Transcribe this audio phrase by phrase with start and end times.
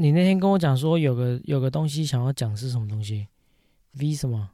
[0.00, 3.28] 你那天跟我讲说有个有个东西想要讲是什么东西
[3.98, 4.48] ？V 什么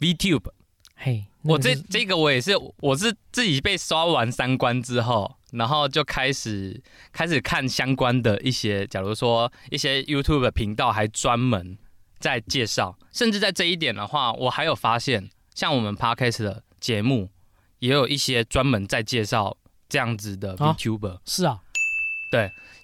[0.00, 0.50] ？VTube，
[0.94, 6.78] 嘿，那我这这个我也是，我是自己被刷完三关之后，然后就开始
[7.10, 11.78] 开始看相关的一些，假如说一些 YouTube 频道还专门
[12.18, 17.30] 在介绍，甚至在这一点的话，我还有发现，像我们 Podcast 的节目，
[17.78, 19.56] 也有一些专门在介绍
[19.88, 21.62] 这样子的啊？VTuber，、是啊，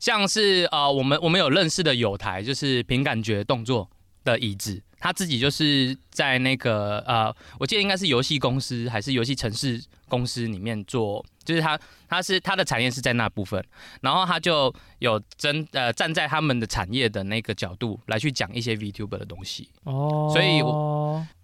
[0.01, 3.89] 像是呃，我们我们有认识的友台，就是凭感觉动作
[4.25, 13.63] 的椅子，他自己就是在那个呃，我记得应该是游戏公司还是游戏城市公司里面做，就是他他是他的产业是在那部分，
[14.01, 19.69] 然后他就有真呃站在他们的产业的那个角度来去讲一些 VTuber 的东西。
[19.85, 20.61] 哦，所以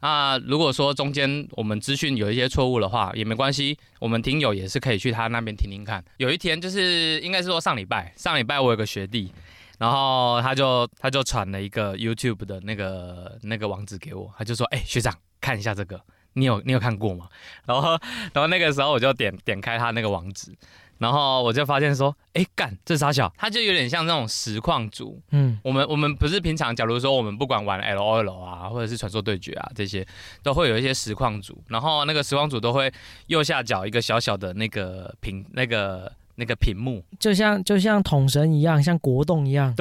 [0.00, 6.04] 那如果说中间我们资讯有一些错误的话，也没关系，我们听友也是可以去他那边听听看。
[6.16, 9.32] 有一天就是应该是说上礼拜，上礼拜我有个学弟，
[9.78, 16.00] 然后他就他就传了一个 YouTube 的那个那个网址给我，他就说：“哎、学长看一下这个，
[16.34, 17.26] 你有你有看过吗？”
[17.66, 17.90] 然后
[18.32, 20.52] 然后那个时候我就点点开他那个网址。
[20.98, 30.06] 然后我就发现说，哎干，这傻小，他就有点像那种实况组，嗯，我们我们不是平常，假如说我们不管玩 L O L 啊，或者是传说对决啊这些，
[30.44, 32.90] 都会有一些实况组，然后那个实况组都会
[33.26, 39.74] 右下角一个小小的那个屏那个那个屏幕，就像就像桶神一样，像国栋一样，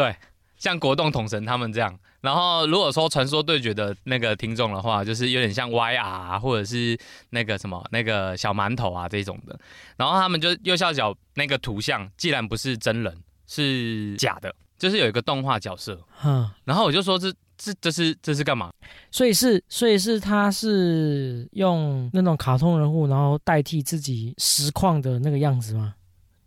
[0.63, 1.93] 像国栋统神他们这样。
[2.21, 6.97] 然后如果说传说对决的那个听众的话，就是有点像 Y R 啊或者是
[7.31, 9.59] 那个什么那个小馒头啊这种的。
[9.97, 13.13] 然后他们就右下角那个图像，既然不是真人，
[13.45, 15.99] 是假的，就是有一个动画角色。
[16.23, 18.71] 嗯，然后我就说这这这是这是干嘛？
[19.11, 25.95] 所以是所以是他是用那种卡通人物，然后代替自己实况的那个样子吗？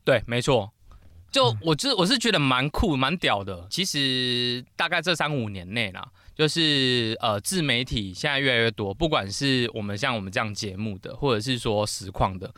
[0.05, 0.73] 对，没错。
[1.37, 3.67] 就嗯我是我是觉得蛮酷蛮屌的。
[3.69, 6.03] 其实大概这三五年内啦，
[6.35, 12.53] 就是呃自媒体现在越来越多，不管是我们像我们这样节目的，或者是说实况的，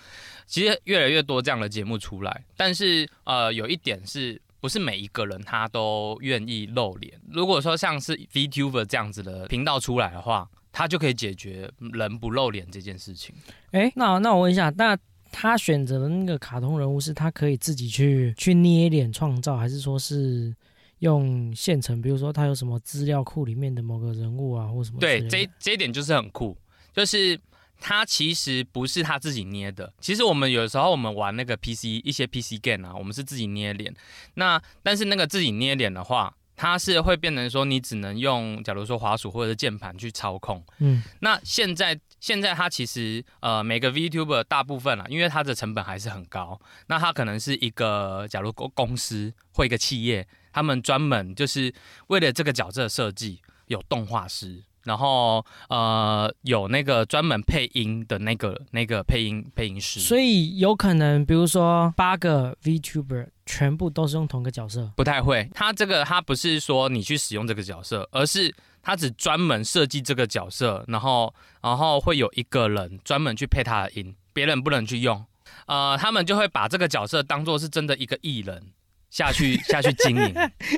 [0.46, 2.44] 其实越来越多这样的节目出来。
[2.56, 4.40] 但是呃有一点是。
[4.60, 7.14] 不是每一个人他都愿意露脸。
[7.30, 13.32] 如果说像是 VTuber 这样子的频道出来的话，他就可以解决人不露脸这件事情。
[13.70, 14.98] 哎，那那我问一下，那
[15.40, 20.52] 他选择的那个卡通人物是他可以自己去去捏脸创造，还是说是
[20.98, 22.02] 用现成？
[22.02, 26.58] 比如说他有什么资料库里面的某个人物啊，或什么对，这这一点就是很酷，
[26.92, 27.38] 就是
[27.78, 29.92] 他其实不是他自己捏的。
[30.00, 33.94] 其实我们有时候我们玩那个 PC 一些 PC game 啊，我们是自己捏脸。
[34.34, 40.60] 那但是那个自己捏脸的话，它是会变成说你只能用，假如说滑鼠或者是键盘去操控。
[40.80, 51.72] 嗯那现在现在它其实呃每个 VTuber 大部分啊，因为它的成本还是很高，那它可能是一个假如公公司或一个企业，他们专门就是
[52.08, 54.64] 为了这个角色设计有动画师。
[54.84, 64.90] 然后，呃，有那个专门配音的那个那个配音配音师，所以有可能，比如说八个 VTuber 全部都是用同个角色。
[64.96, 65.46] 不太会。
[65.52, 68.54] 他这个他不是说你去使用这个角色，而是
[68.88, 75.22] 他只专门设计这个角色，然后然后会有一个人专门去配他的音，别人不能去用。
[75.66, 78.72] 呃，他们就会把这个角色当做是真的一个艺人
[79.10, 80.34] 下去 下去经营，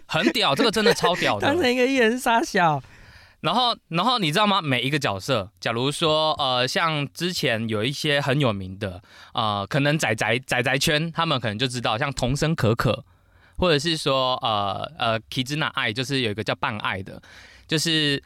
[0.06, 1.46] 很屌，这个真的超屌的。
[1.46, 2.82] 当成一个艺人傻小，
[3.42, 4.60] 然后，然后你知道吗？
[4.60, 9.00] 每一个角色，假如说，呃，像之前有一些很有名的，
[9.34, 13.04] 呃，可能仔仔仔仔圈，他们可能就知道，像童声可可，
[13.56, 17.22] 或者是说，呃呃，Kizuna 爱，就是有一个叫半爱的，
[17.70, 18.20] 就是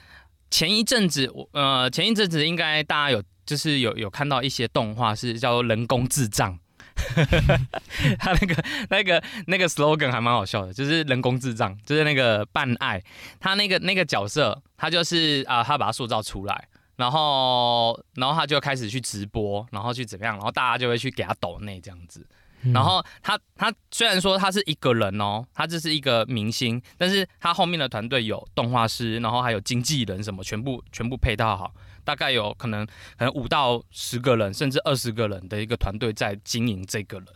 [0.51, 6.59] 前一阵子，我呃，前一阵子应该大家有，就是有有看到一些动画是叫人工智障。
[8.19, 13.03] 他那个、那个、那个 slogan 还蛮好笑的，就是人工智障，就是那个半爱，
[13.39, 16.67] 他那个那个角色，他就是啊、他把他塑造出来，
[16.97, 22.27] 然后然后他就开始去直播，然后去怎么样，然后大家就会去给他抖内这样子。
[22.65, 31.73] 嗯然后他他虽然说他是一个人哦，他这是一个明星，但是他后面的团队有动画师，然后还有经纪人什么，全部全部配套好，
[32.05, 32.87] 大概有可能
[33.19, 37.27] 可能五到十个人，甚至二十个人的一个团队在经营这个人。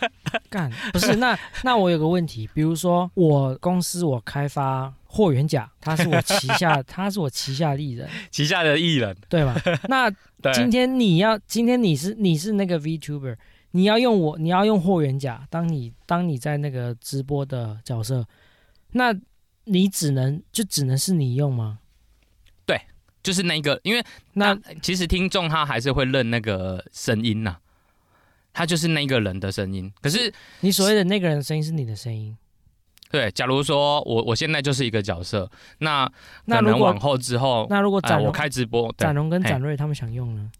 [0.48, 9.54] 干不是那那我有个问题，比如说我公司我开发霍元甲，他是我旗下 他是我旗下的艺人，旗下的艺人，对吧？
[9.88, 10.10] 那，
[10.54, 13.36] 今天你要今天你是你是那个 VTuber，
[13.72, 18.26] 你要用我你要用霍元甲，当你当你在那个直播的角色，
[18.92, 19.14] 那
[19.64, 21.78] 你只能就只能是你用吗？
[22.66, 22.80] 对
[23.22, 27.58] 就是那个，因为那那其实听众他还是会认那个声音呐、
[28.52, 29.92] 他就是那个人的声音。
[30.00, 32.36] 可是你所谓的那个人的声音是你的声音，
[33.10, 36.10] 对，假如说我我现在就是一个角色，那
[36.46, 40.50] 那如果可能往后之后，那如果展我、开直播，展，龙跟展瑞他们想用呢？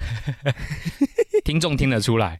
[1.44, 2.36] 听众听得出来，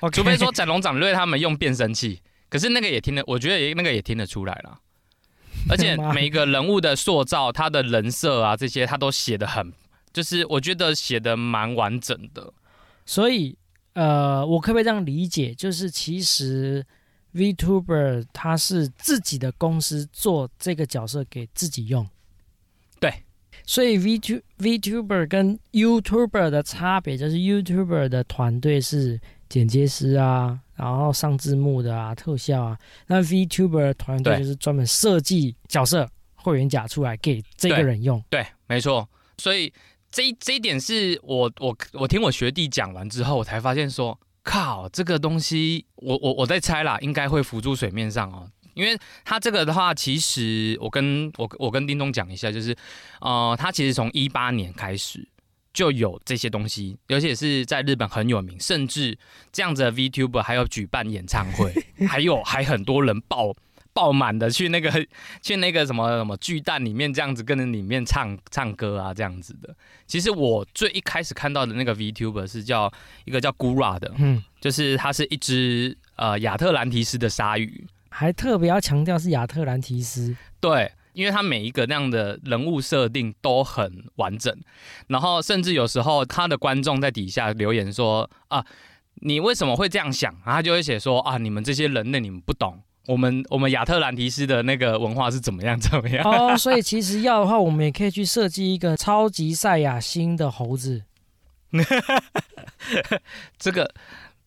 [0.00, 4.78] 哦 除非说展龙、展瑞他们用变声器，可是那个也听得，我觉得也那个也听得出来了。
[5.68, 9.72] 而且 每一个人物的塑造，他的人设啊，这些他都写的很，
[10.12, 12.52] 就是我觉得写的蛮完整的。
[13.04, 13.56] 所以
[13.94, 15.54] 呃，我可不可以这样理解？
[15.54, 16.86] 就是其实
[17.34, 22.08] VTuber 他是自己的公司做这个角色给自己用。
[23.60, 23.66] 对。
[23.66, 32.78] 所以 VTu VTuber 跟 YouTuber 的差别就是 YouTuber 的团队是剪接师啊，然后上字幕的啊、特效啊。
[33.06, 38.22] 那 VTuber 的团队就是专门设计角色会员甲出来给这个人用。
[38.30, 39.08] 对，没错。
[39.38, 39.72] 所以
[40.10, 48.48] 这这一点是我我我听我学弟讲完之后，我才发现说，靠，这个东西，我我我在猜啦，应该会浮出水面上哦。
[48.80, 52.74] 因为他这个的话，其实我跟我我跟丁东讲一下，就是
[53.20, 55.28] 呃，他其实从一八年开始
[55.72, 59.16] 就有这些东西，而且是在日本很有名，甚至
[59.52, 61.72] 这样子的 VTuber 还有举办演唱会，
[62.08, 63.54] 还有还很多人爆
[63.92, 64.90] 爆满的去那个
[65.42, 69.74] 去那个什么什么巨蛋里面这样子跟着里面唱唱歌啊这样子的。
[70.06, 72.92] 其实我最一开始看到的那个 VTuber 是叫
[73.24, 77.86] 一个叫 Gura 的，嗯，就是它是一只呃亚特兰提斯的鲨鱼。
[78.10, 80.36] 还特别要强调是亚特兰提斯。
[80.60, 84.54] 对，因为他每一个那样的人物设定都很完整，
[85.06, 88.64] 然后甚至有时候他的观众在底下留言说啊，
[89.22, 90.32] 你为什么会这样想？
[90.44, 92.82] 然后他就会写说啊，你们这些人类你们不懂。
[93.06, 96.24] 我们我们亚特兰提斯的那个文化是怎么样怎么样？
[96.24, 101.02] 哦，所以其实要的话，我们也可以去设计一个超级赛亚星的猴子。
[103.58, 103.92] 这个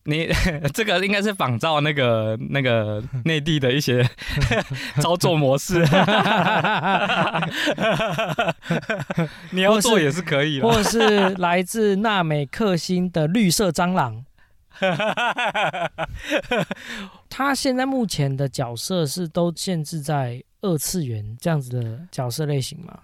[0.06, 0.28] 你
[0.74, 4.06] 这个应该是仿照那个那个内地的一些
[5.00, 5.82] 操作模式，
[9.52, 10.76] 你要做也是可以或的。
[10.76, 14.24] 或是来自纳美克星的绿色蟑螂。
[17.28, 22.98] 他现在目前的角色是都限制在二次元这样子的角色类型吗？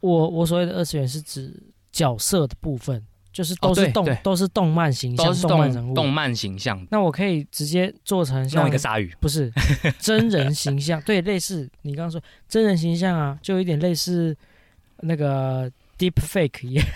[0.00, 1.52] 我我所谓的二次元是指
[1.92, 3.02] 角色的部分，
[3.34, 5.92] 就是都是动、都是动漫形象、都是动漫人物。
[5.92, 9.12] 动动漫形象，那我可以直接做成像弄一个鲨鱼。
[9.20, 9.52] 不是
[9.98, 14.36] 真人形象，对，类似你刚刚说真人形象啊，就有点类似
[15.00, 16.86] 那个 deep fake 一样。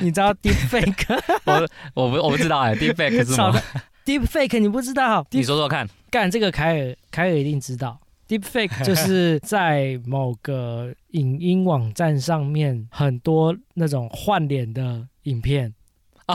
[0.00, 3.56] 你知道 deep fake 我我不我不知道哎，deepfake 是什么
[4.04, 5.24] ？deep fake 你不知道？
[5.30, 5.88] 你说说看。
[6.10, 8.00] 干这个凯尔凯尔一定知道。
[8.28, 15.72] Deep fake 就是在某个影音网站上面很多那种换脸的影片，
[16.26, 16.34] 哦，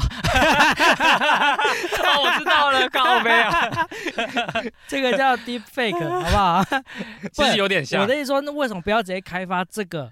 [2.24, 3.88] 我知道了，靠背啊，
[4.88, 6.64] 这个叫 deep fake 好不好？
[7.34, 8.08] 其实有点像我。
[8.08, 10.12] 的意思说，那为什么不要直接开发这个？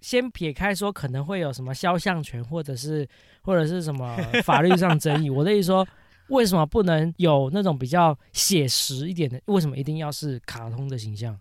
[0.00, 3.06] 先撇开说可能会有什么肖像权，或者是
[3.42, 5.28] 或者是什么法律上争议。
[5.28, 5.86] 我的意思说，
[6.30, 9.40] 为什么不能有那种比较写实一点的？
[9.46, 11.38] 为什么一定要是卡通的形象？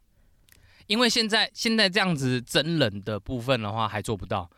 [0.88, 4.50] 因为现在现在这样子真人的部分的话还做不到，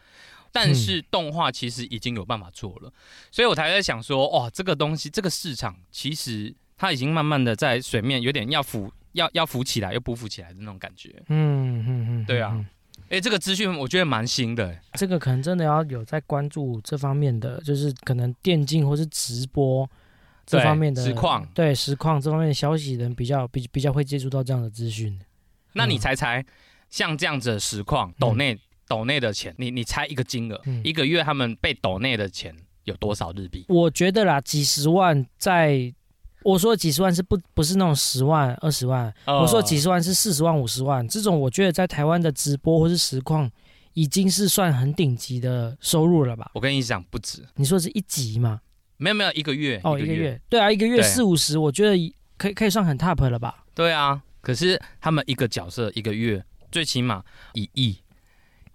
[0.51, 2.91] 但是动画其实已经有办法做了，
[3.31, 11.21] 所以我才在想说，哇，这个东西这个市场其实它已经慢慢的在水面有点要浮要要浮起来又不浮起来的那种感觉。
[11.27, 12.65] 嗯嗯嗯，对啊嗯
[13.09, 19.89] 哎，这个资讯我觉得蛮新的，诶这个可能真的要有在关注这方面的，就是可能电竞或是直播
[20.59, 25.19] 这方面的实况对实况这方面的消息人比较比比较会接触到这样的资讯。
[25.73, 26.45] 那你嗯猜猜，
[26.89, 32.53] 像这样子的实况，抖内抖内的钱，你你猜一个金额，嗯一个月他们被抖内的钱
[32.83, 33.65] 有多少日币？
[33.69, 35.93] 我觉得啦，几十万在，
[36.43, 43.49] 我说的几十万是不不是那种十万、二十万，我说的几十万是四十万、五十万，这种我觉得在台湾的直播或是实况
[43.93, 46.51] 已经是算很顶级的收入了吧？
[46.53, 48.59] 我跟你讲，不止，你说是一级吗？
[49.01, 53.63] 没有没有一个月哦，一个月，对啊，一个月四五十，我觉得可以可以算很 top 了吧？
[53.73, 57.97] 对啊，可是他们一个角色一个月最起码一亿，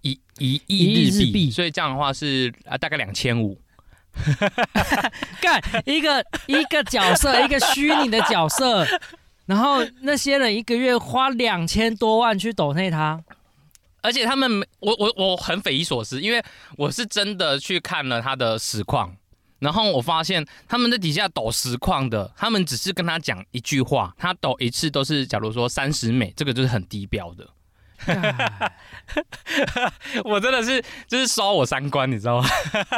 [0.01, 1.51] 一一一亿亿日币，日币。
[1.51, 3.57] 所以这样的话是啊大概两千五。
[5.39, 8.85] 干一个一个角色， 一个虚拟的角色，
[9.45, 13.23] 然后那些人一个月花两千多万去抖内他，
[14.01, 16.43] 而且他们没，我我我很匪夷所思，因为
[16.77, 19.15] 我是真的去看了他的实况，
[19.59, 27.47] 然后我发现他们在底下抖实况的，他们只是跟他讲一句话，他抖一次都是假如说三十美，这个就是很低标的。
[30.23, 32.47] 我真的是就是刷我三观，你知道吗？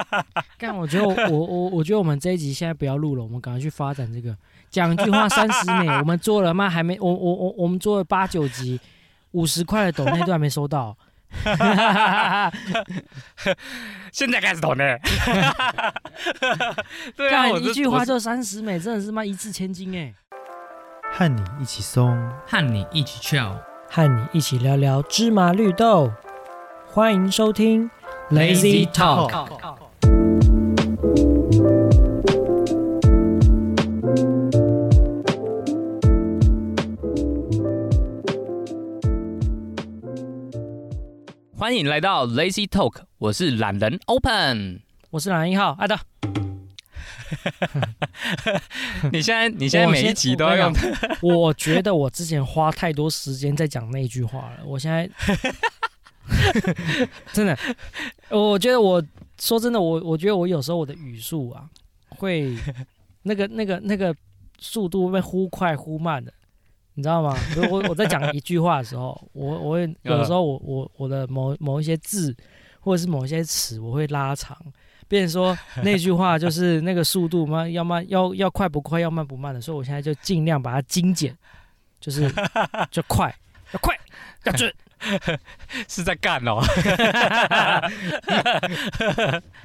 [0.59, 4.35] 干，我觉得我我我觉得我们这一集现在不要录了，我们赶快去发展这个。
[4.69, 6.69] 讲一句话三十美，我们做了吗？
[6.69, 8.79] 还没，我我我我们做了八九集，
[9.31, 10.95] 五十块的抖那都还没收到。
[14.11, 14.83] 现在开始懂呢。
[17.15, 20.13] 对啊，一句话就三十美，真的是妈一掷千金哎！
[21.13, 22.17] 和你一起松，
[22.47, 23.59] 和你一起跳。
[23.91, 26.13] 和你一起聊聊芝麻绿豆，
[26.85, 27.89] 欢迎收听
[28.29, 29.78] Lazy Talk
[41.69, 44.81] 欢迎来到 Lazy Talk，我是懒人 Open。
[45.11, 45.95] 我是懒人一号阿德。
[49.13, 50.73] 你现在你现在每一集都要用，
[51.21, 55.07] 我觉得我之前花太多时间在讲那句话了，我现在
[57.33, 57.55] 真的，
[58.31, 58.99] 我觉得我
[59.39, 61.69] 说真的，我我觉得我有时候我的语速啊，
[62.17, 62.57] 会
[63.21, 64.15] 那个那个那个
[64.57, 66.33] 速度会忽快忽慢的，
[66.99, 67.33] 你知道吗？
[67.55, 72.35] 如果我我在讲一句话的时候，我我会 有时候我我我的某某一些字
[72.81, 74.57] 或者是某一些词，我会拉长。
[75.07, 81.33] 变成说 那句话就是那个速度嘛，要慢要要快不快，要慢不慢的，所以我现在就尽量把它精简，
[82.01, 82.29] 就是
[82.91, 83.33] 就快
[83.71, 83.97] 要快
[84.43, 84.71] 要准，
[85.87, 86.61] 是在干哦。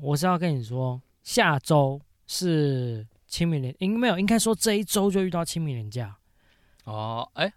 [0.01, 6.17] 我是要跟你说，下周是清明年，应没有应该说这一周就遇到清明年假。
[6.85, 7.53] 哦，哎，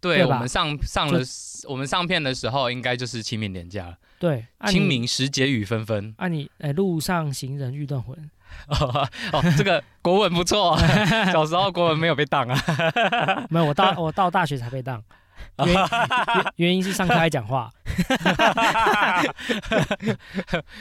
[0.00, 1.20] 对，我们上上了
[1.68, 3.96] 我们上片的时候，应该就是清明年假了。
[4.18, 6.14] 对，清明时节雨纷纷。
[6.18, 8.30] 啊，你哎，路上行人欲断魂。
[8.68, 10.78] 哦，这个国文不错。
[11.32, 12.58] 小时候国文没有被当啊。
[13.50, 15.02] 没有，我到我到大学才被当。
[15.56, 15.66] 原
[16.56, 17.70] 原因是上课爱讲话。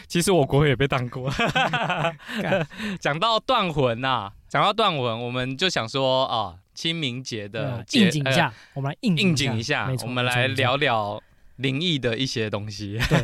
[0.07, 1.31] 其实我国文也被当过。
[2.99, 11.21] 讲到断魂呐，讲到断魂，我们就想说啊，清明节的应景一下，我们来应应景一下，我们来聊聊。
[11.57, 12.99] 灵异的一些东西。
[13.07, 13.23] 对，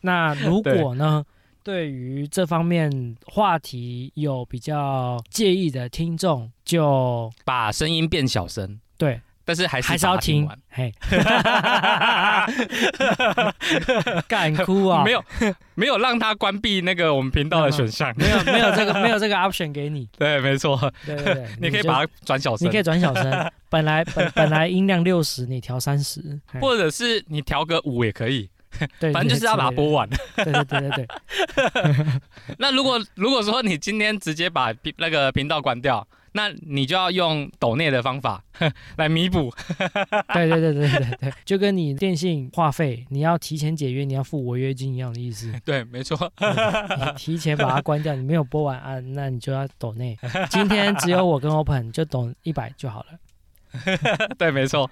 [0.00, 1.22] 那如果呢，
[1.62, 8.80] 对于这方面话题有比较介意的听众，就把声音变小声。
[8.96, 9.20] 对。
[9.46, 10.92] 但是还是还是要听完，嘿，
[14.26, 15.02] 敢哭啊？
[15.06, 15.24] 没有，
[15.76, 20.08] 没有让他关闭那个我们频道的选项，没有，没有这个，没有这个 option 给你。
[20.18, 20.76] 对，没错，
[21.06, 23.52] 对对对，你可以把它转小声，你可以转小声。
[23.68, 26.20] 本来本本来音量六十，你调三十，
[26.60, 28.50] 或者是你调个五也可以。
[28.98, 30.08] 对，反正就是要把它播完。
[30.34, 31.06] 对对对对对。
[32.58, 36.04] 那如果如果说你今天直接把那个频道关掉。
[36.36, 38.44] 那你就要用抖内的方法
[38.98, 39.50] 来弥补，
[40.34, 45.50] 对对对对对对，就跟你电信话费，你要提前解约，你要付违约金一样的意思。
[45.64, 50.16] 对，没错，你提前把它关掉，你没有播完啊，那你就要抖内。
[50.50, 53.18] 今天只有我跟 Open 就抖一百就好了。
[54.36, 54.90] 对，没错，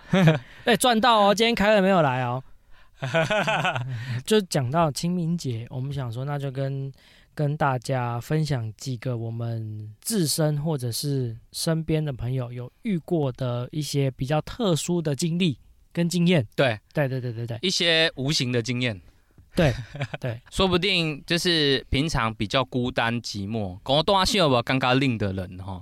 [0.64, 1.34] 哎，赚到哦！
[1.34, 2.42] 今天凯尔没有来哦。
[4.24, 6.90] 就讲到清明节，我们想说，那就跟。
[7.34, 15.58] 跟大家分享几个我们自身或者是身边的朋友有遇过的一些比较特殊的经历
[15.92, 16.46] 跟经验。
[16.56, 19.00] 对，对，对，对，对，对，一些无形的经验。
[19.56, 19.72] 对，
[20.18, 25.80] 对，说不定就是平常比较孤单寂寞，跟我动画秀有尴尬令的人哈，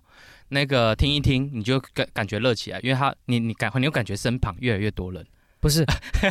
[0.48, 5.26] 那个听一听你就感感觉热起来，因为他你你感你有感觉身旁越来越多人，
[5.58, 5.86] 不是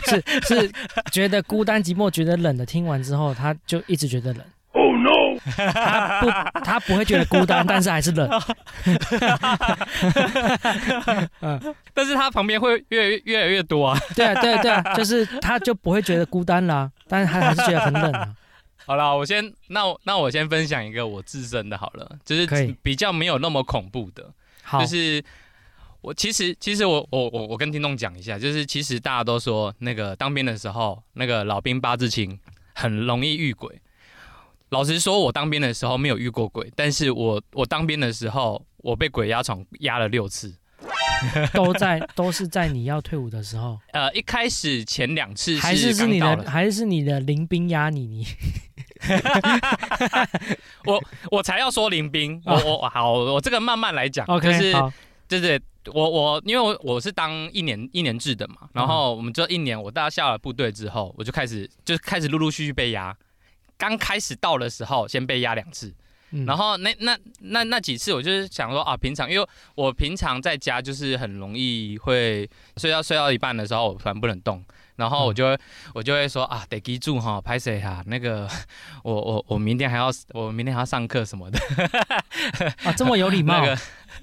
[0.06, 0.72] 是是
[1.12, 4.46] 觉得孤单寂寞觉得冷的，听完之后他就一直觉得冷。
[5.56, 6.30] 他不，
[6.62, 8.30] 他不会觉得孤单，但是还是冷。
[11.42, 13.98] 嗯，但是他旁边会越越来越多啊。
[14.16, 18.36] 对啊，对啊，对啊，就是他就不会觉得孤单啦，但是他还是觉得很冷啊。
[18.86, 22.46] 好了，我先那我那我先分享一个我自身的好了，就是
[22.82, 24.30] 比较没有那么恐怖的。
[24.80, 25.24] 就是
[26.02, 32.40] 我其实其实我我我我跟听众讲一下，就是其实大家都说那个当兵的时候，那个老兵八字轻，
[32.74, 33.82] 很容易遇鬼。
[34.72, 40.56] 老实说，我当兵的时候没有遇过鬼，但是我我当兵的时候，我被鬼压床压了六次，
[41.54, 43.78] 都在都是在你要退伍的时候。
[43.92, 48.25] 呃，一开始前两次还是是你的，还是你的临兵压你你。
[50.86, 54.25] 我我才要说林兵，我我好，我这个慢慢来讲。
[54.28, 54.72] OK，是
[55.28, 55.62] 对对，
[55.94, 63.13] 我我因为我我是当一年一年制的嘛，然后我们这一年我大家下了部队之后，我就开始就开始陆陆续续被压。
[63.82, 65.92] 刚开始到的时候，先被压两次，
[66.30, 66.46] 嗯。
[66.46, 72.48] 然后那那那那几次，我就是想说啊，平常因为我平常在家就是很容易会
[72.78, 74.64] 睡到睡到一半的时候，我突然不能动，
[74.98, 75.58] 然后我就会、
[75.96, 78.48] 我就会说啊，得记住哈，拍谁哈，那个
[79.04, 81.60] 我我我明天还要我明天还要上课什么的，
[82.84, 83.58] 啊，这么有礼貌。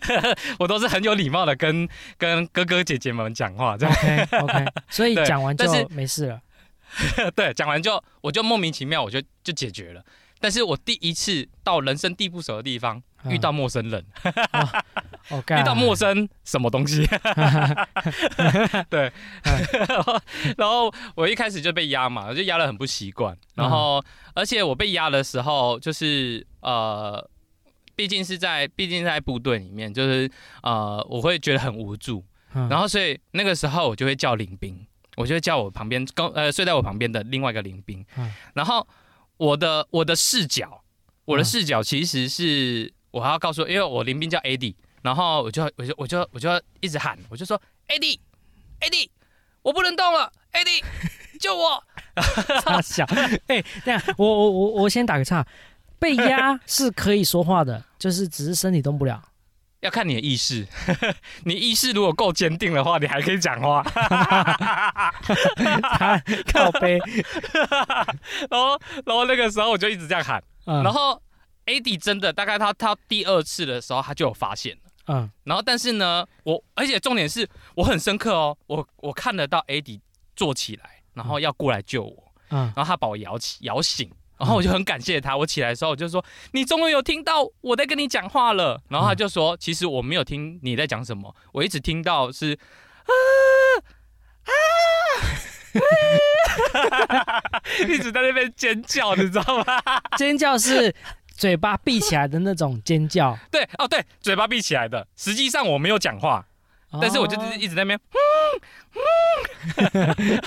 [0.06, 6.40] 那个 我都是很有礼貌的跟跟哥哥姐姐们讲话，这样，OK OK，所以讲完就是没事了。
[7.36, 10.04] 对，讲完就我就莫名其妙我就就解决了。
[10.40, 14.04] 但是我第一次到人生地不熟的地方，嗯遇到陌生人，
[14.52, 17.04] 哦， 遇到陌生什么东西，
[18.88, 19.12] 对，
[20.56, 23.36] 然后我一开始就被压嘛，我就压得很不习惯。
[23.56, 24.00] 然后，
[24.34, 27.28] 而且我被压的时候，就是呃，
[27.96, 30.30] 毕竟是在毕竟是在部队里面，就是
[30.62, 32.24] 呃，我会觉得很无助。
[32.54, 34.86] 嗯然后，所以那个时候我就会叫领兵，
[35.18, 38.04] 我就会叫我旁边跟呃睡在我旁边的另外一个林兵。
[38.16, 38.86] 嗯然后
[39.36, 40.82] 我的我的视角，
[41.24, 46.48] 我的嗯视角其实是我还要告诉，因为我林兵叫 AD，然后我就我就我就我就
[46.80, 48.18] 一直喊，我就说 AD
[48.80, 49.08] AD，
[49.62, 50.82] 我不能动了，AD
[51.38, 51.82] 救我！
[52.62, 53.04] 差小，
[53.46, 55.46] 哎，这样我我我我先打个岔，
[55.98, 59.22] 被压是可以说话的，就是只是身体动不了。
[59.80, 60.66] 要看你的意识，
[61.44, 63.82] 你意识如果够坚定的话，你还可以讲话。
[65.98, 66.20] 他
[66.52, 66.98] 靠背，
[68.50, 70.82] 然后，然后那个时候我就一直这样喊，嗯。
[70.82, 71.20] 然后
[71.66, 75.30] AD 真的大概他他第二次的时候他就有发现了，嗯。
[75.44, 80.00] 然后但是呢，我而且重点是我很深刻哦，我我看得到 AD
[80.34, 82.60] 坐起来，然后要过来救我，嗯。
[82.74, 84.10] 然后他把我摇起摇醒。
[84.38, 92.56] 然后我就很感谢他，我起来的时候我就说：“你终于有听到我在跟你讲话了。”然后他就说：“其实我没有听你在讲什么，我一直听到是
[93.04, 93.12] 啊
[94.48, 94.50] 啊，
[97.88, 99.82] 一直在那边尖叫，你知道吗？
[100.16, 100.94] 尖叫是
[101.36, 105.06] 嘴巴闭起来的那种尖叫，对，哦对，嘴巴闭起来的。
[105.16, 106.44] 实际上我没有讲话，
[107.00, 108.98] 但是我就是一直在那边，嗯
[110.24, 110.38] 嗯，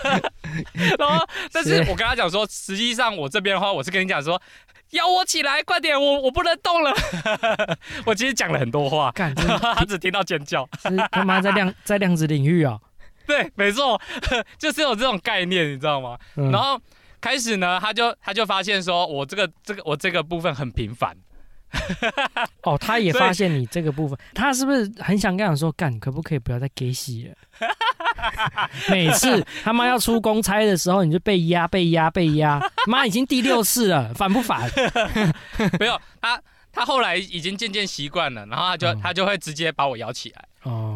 [0.98, 4.42] 然后，但是是我跟他讲说，实际上我这边的话，我是跟你讲说，
[4.92, 6.92] 摇我起来，快点，我我不能动了。
[8.06, 10.68] 我其实讲了很多话， 他只听到尖叫。
[10.82, 12.82] 是他妈在量 在量子领域哦。
[13.28, 14.02] 对，没错，
[14.58, 16.18] 就是有这种概念，你知道吗？
[16.36, 16.82] 嗯然后
[17.22, 21.16] 开始呢，他就他就发现说我这个这个我这个部分很频繁，
[22.64, 27.36] 哦，他也发现你这个部分，他是不是很想跟你说，干，可不可以不要再给洗了？
[28.90, 34.70] 每次他妈要出公差的时候，你就被压、被压、被压，妈已经第六次了，烦不烦？
[35.80, 36.42] 没有他。
[36.74, 40.96] 他后来已经渐渐习惯了，然后他就、嗯他就会直接把我摇起来，哦，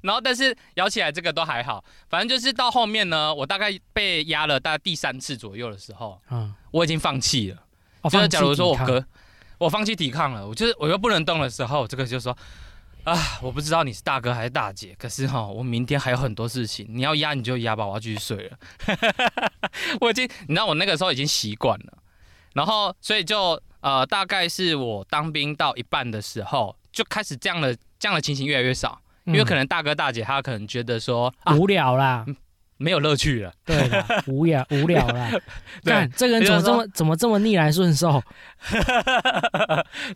[0.00, 7.58] 然后但是摇起来这个都还好，反正就是到后面呢，我大概被压了大概第三次左右的时候，嗯，我已经放弃了。
[8.00, 9.06] 哦就是假如说我放弃抵隔
[9.58, 12.36] 我放弃抵抗了，我就是我又不能动的时候，这个就说
[13.04, 18.58] 啊，我不知道你是大哥还是大姐，可是哈，我明天还有很多事情，你要压你就压吧，我要继续睡了。
[20.00, 21.98] 我已经，你知道我那个时候已经习惯了，
[22.54, 32.26] 然后所以就呃，大概是我当兵到一半的时候，就开始这样的这样的情形越来越少，因为可能大哥大姐他可能觉得说无聊啦，
[32.78, 35.30] 没有乐趣了，对的，无聊 无聊了。
[35.82, 38.22] 对看这个人怎么这么怎么这么逆来顺受？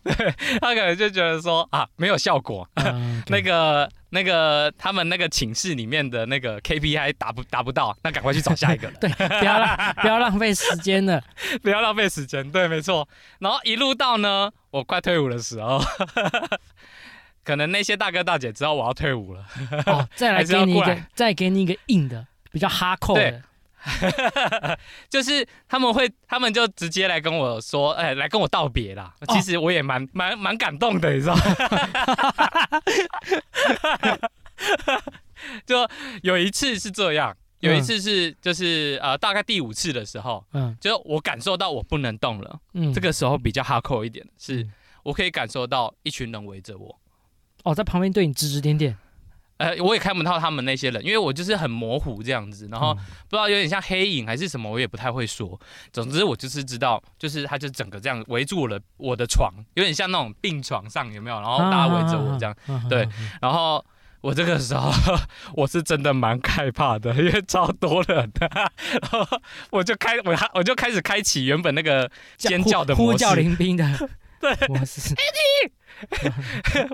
[0.03, 11.21] 对他可能就觉得说啊没有效果， 嗯那个那个他们那个寝室里面的那个 KPI 达不达不到，那赶快去找下一个人，对，不要浪不要浪费时间了。
[11.61, 12.49] 不要浪费时间。
[12.51, 13.07] 对，没错。
[13.39, 15.81] 然后一路到呢，我快退伍的时候，
[17.43, 19.45] 可能那些大哥大姐知道我要退伍了，
[19.85, 23.41] 哦，再来给你一个，再给你一个硬的，比较哈扣的。
[25.09, 29.13] 就是他们会，他们就直接来跟我说，哎、来跟我道别啦。
[29.19, 31.41] 哦其实我也蛮蛮蛮感动的，你知道吗？
[35.65, 35.85] 就
[36.21, 42.61] 有一次是这样，有一次是就是呃大概第五次的时候，嗯就我感受到我不能动了。
[42.75, 44.71] 嗯，这个时候比较哈扣一点，是嗯
[45.03, 46.97] 我可以感受到一群人围着我，
[47.63, 48.95] 哦，在旁边对你指指点点，
[49.57, 52.97] 呃，我也看不到他们那些人，因为我就是很模糊这样子，然后嗯
[53.29, 55.59] 不知道有点像黑影还是什么，我也不太会说。
[55.91, 61.39] 总之我就是知道，就是他就整个这样围住了我的床，有点像那种病床上有没有？
[61.39, 62.55] 然后大家围着我这样，
[62.89, 63.07] 对
[63.41, 63.83] 然后。
[64.23, 64.89] 我这个时候
[65.53, 68.49] 我是真的蛮害怕的，因为超多人的，
[69.11, 69.27] 然后
[69.69, 73.83] 我就开我我就开始开启原本那个尖叫的模式呼呼叫临兵的
[74.43, 75.15] 对模式。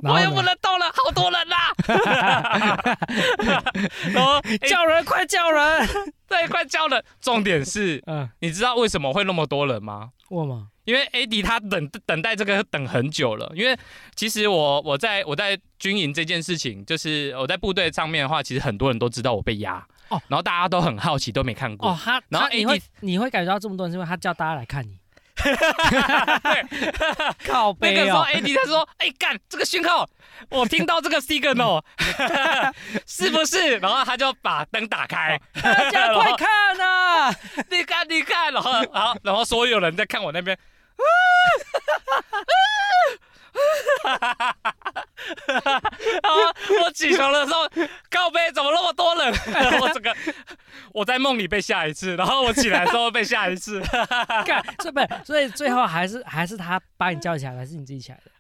[0.03, 1.73] 然后我又不能动了，好多人啦！
[4.13, 5.89] 然后哎 叫人，快叫人！
[6.27, 7.03] 对，快叫人。
[7.19, 10.11] 重点是，嗯，你知道为什么会那么多人吗？
[10.29, 13.75] 我吗，因为 AD 他等等待这个等很久了，因为
[14.15, 21.89] 其实我我在我在军营这件事情，就是我在部队上面的话，其实很多人都知道我被压哦然后大家都很好奇，都没看过。
[21.89, 24.98] 哦，他然后你 AD 会你会感觉到这么多人，是因为他叫大家来看你。
[27.47, 30.07] 靠那个时候背哦，AD 他说：“哎、干这个讯号，
[30.49, 31.81] 我听到这个 signal，
[33.07, 36.47] 是不是？”然后他就把灯打开，大家快看
[36.79, 37.33] 啊！
[37.69, 40.57] 你看你看，然后然后然后所有人在看我那边。
[46.23, 46.39] 然后
[46.83, 47.67] 我起床的时候，
[48.09, 49.33] 靠背怎么那么多人？
[49.81, 50.15] 我这个
[50.93, 53.81] 我在梦里被吓一次，然后我起来时候被吓一次。
[54.45, 58.31] 干，所以，所以最后还是还是他把你叫起来，还是你自己起来的？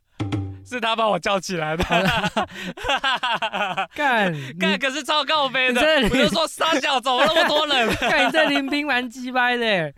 [0.69, 1.83] 是他把我叫起来的，
[3.95, 7.87] 干， 干可是超高飞的，我就说傻小怎么那么多人？
[8.09, 9.93] 干你在林兵蛮鸡掰的。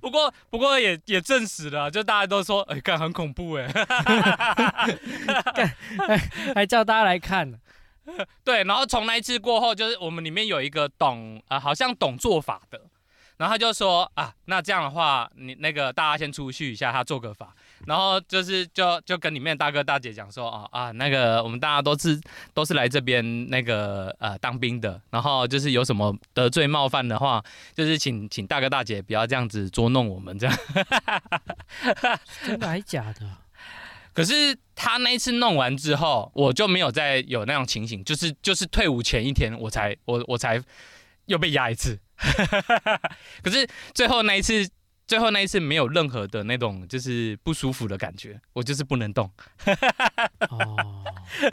[0.00, 3.66] 不过不过也也证实了，就大家都说，哎、干很恐怖哎。
[5.54, 5.74] 干
[6.54, 7.52] 还叫大家来看，
[8.44, 12.80] 对，然后从那一次过后，就是我们里面有一个懂啊、呃好像懂做法的，
[13.36, 17.54] 然后他就说啊，那这样的话，你那个大家先出去一下，他做个法，
[17.86, 22.20] 然后就是就就跟里面大哥大姐讲说，啊啊，那个我们大家都是
[22.52, 27.42] 都是来这边那个呃当兵的，然后就是有什么得罪冒犯的话，
[27.74, 30.58] 就是请请大哥大姐不要这样子捉弄我们这样。
[32.44, 33.26] 真的还假的？
[34.14, 40.60] 可是他那一次弄完之后，我就没有再有那种情形，就是就是退伍前一天，我才我我才
[41.26, 41.96] 又被压一次。
[43.44, 43.64] 可是
[43.94, 44.68] 最后那一次，
[45.08, 49.28] 最后那一次没有任何的那种就是不舒服的感觉，我就是不能动。
[50.50, 50.76] 哦，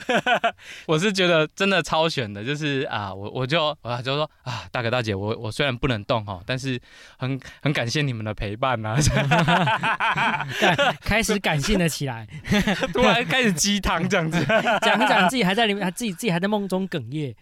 [0.85, 6.79] 我是觉得真的超选的，就是啊，我我就我就说啊，大哥大姐，我我虽然不能动哈，但是
[7.17, 8.97] 很很感谢你们的陪伴呐、
[9.29, 12.27] 啊，干 开始感性了起来，
[12.91, 14.45] 突然开始鸡汤这样子。
[14.81, 17.33] 讲一讲自己还在里面，还自己自己还在梦中哽咽。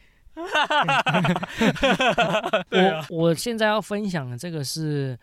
[2.69, 5.17] 我我现在要分享的这个是，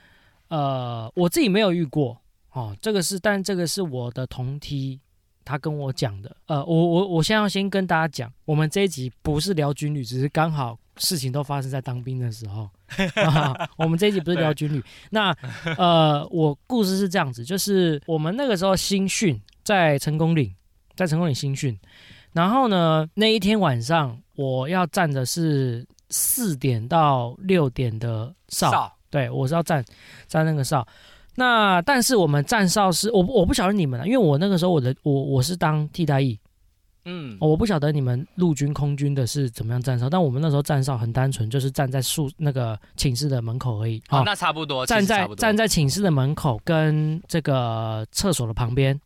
[0.51, 2.21] 呃，我自己没有遇过
[2.53, 5.01] 哦，这个是，但这个是我的同梯
[5.45, 6.37] 他跟我讲的。
[6.47, 12.69] 呃，我我我现在要先跟大家讲，我们这一集不是聊军旅，只是刚好事情都发生在当兵的时候。
[13.15, 15.33] 啊、我们这一集不是聊军旅，那
[15.79, 20.53] 呃，我故事是这样子，就是我们那个时候新训在成功岭，
[20.97, 21.79] 在成功岭新训，
[22.33, 29.85] 然后呢，那一天晚上我要站的是四点到六点的哨，少对我是要站
[30.27, 30.87] 站那个哨。
[31.37, 36.39] 那但是我们站哨是我不我不晓得你们啊，因为我那个时候我的我我是当替代役，
[37.05, 44.03] 嗯，我不晓得你们陆军空军的是怎么样站哨，但我们那时候站哨很单纯，就是站在宿那个寝室的门口而已。
[44.09, 49.01] 好，哦那差不多，站在站在寝室的门口跟这个厕所的旁边，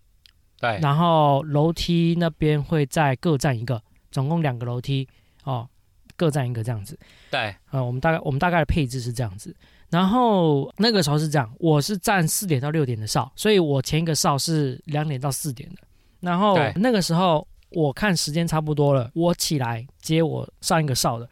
[0.58, 5.06] 对，然后楼梯那边会再各站一个，总共两个楼梯
[5.44, 5.68] 哦，
[6.16, 6.98] 各站一个这样子。
[7.30, 9.54] 对，呃，我们大概我们大概的配置是这样子。
[9.90, 15.76] 然后那个时候是这样，我是站四点到六点的哨，所以我前一个哨是两点到四点的。
[16.20, 21.28] 然后那个时候我看时间差不多了，我起来接我上一个哨的，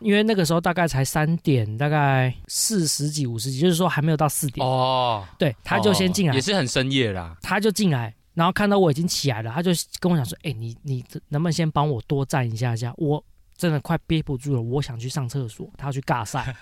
[0.00, 4.66] 因为那个时候大概才三点，大概四十几五十几，就是说还没有到四点。
[4.66, 7.36] 哦，对，他就先进来，也是很深夜啦。
[7.40, 12.92] 他就进来，然后看到我已经起来了，他就跟我讲说：“哎、你你能不能先帮我多站一下下？
[12.96, 13.24] 我
[13.56, 16.54] 真的快憋不住了，我想去上厕所。”他要去尬赛，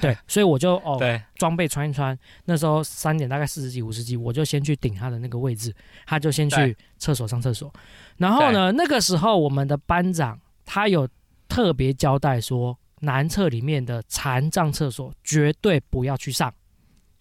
[0.00, 2.18] 对，所以我就哦对，装备穿一穿。
[2.44, 5.74] 那时候三点大概四十几五十几，我就先去顶他的那个位置，
[6.06, 7.72] 他就先去厕所上厕所。
[8.16, 11.08] 然后呢，那个时候我们的班长他有
[11.48, 16.52] 特别交代说，男厕里面的残障厕所绝对不要去上。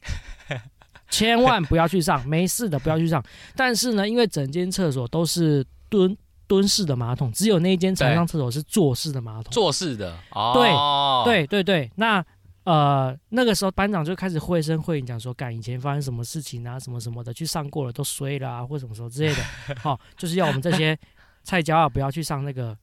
[1.10, 3.24] 千万不要去上，没事的不要去上。
[3.56, 6.16] 但是呢，因为整间厕所都是蹲
[6.46, 9.52] 蹲式的马桶，只有那一间残障厕所是坐式的马桶。
[9.52, 12.24] 坐式的哦，对对对，那
[12.64, 19.44] 呃那个时候班长就开始绘声绘影讲说，干以前发生什么事情啊，什么什么的，去上过了都衰了啊，或什么什么之类的。
[19.82, 20.98] 好、就是要我们这些
[21.44, 22.78] 菜椒啊不要去上那个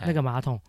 [0.00, 0.60] 那个马桶。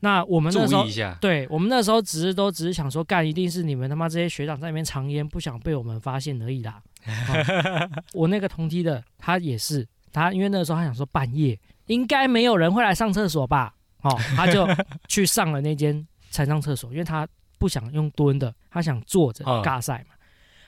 [0.00, 0.84] 那我们那时候
[1.20, 6.80] 对我们那时候只是都只是想说，干一定是你们他妈这些学长在那边藏烟，不想被我们发现而已啦。
[7.28, 14.68] 哦我那个同梯的他也是，他因为那个时候他想说半夜应该没有人会来上厕所吧，哦，他就
[15.08, 17.26] 去上了那间残障厕所，因为他
[17.58, 20.14] 不想用蹲的，他想坐着嗯尬赛嘛，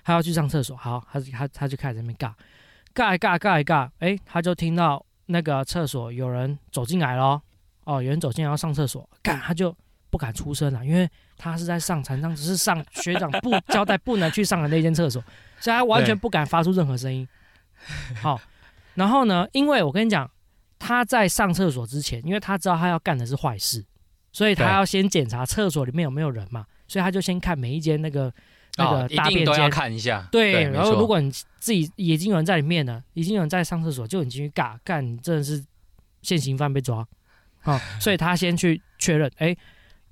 [0.04, 2.34] 他要去上厕所，好，他他他就开始在那边尬，
[2.94, 7.40] 尬一尬尬一尬，哎，他就听到那个厕所有人走进来咯。
[7.84, 9.74] 哦，有人走进来要上厕所，干他就
[10.10, 15.20] 不敢出声了，因为他是在上残障，只是上学长不交代不能去上的那间厕所，
[15.58, 17.26] 所以他完全不敢发出任何声音。
[18.20, 18.40] 好，
[18.94, 20.30] 然后呢，因为我跟你讲，
[20.78, 23.84] 他在上厕所之前，因为他知道他要干的是坏事，
[24.30, 28.32] 所以他要先检查厕所里面有没有人嘛，所以他就先看每一间那个
[28.76, 29.70] 那哦个大便间。
[29.70, 30.26] 看一下。
[30.32, 35.64] 对，然后如果你自己已经有人在里面了，已经有人在上厕所，就你进去尬干，你真的是
[36.22, 37.06] 现行犯被抓，
[37.60, 39.56] 好、 所以他先去确认，哎，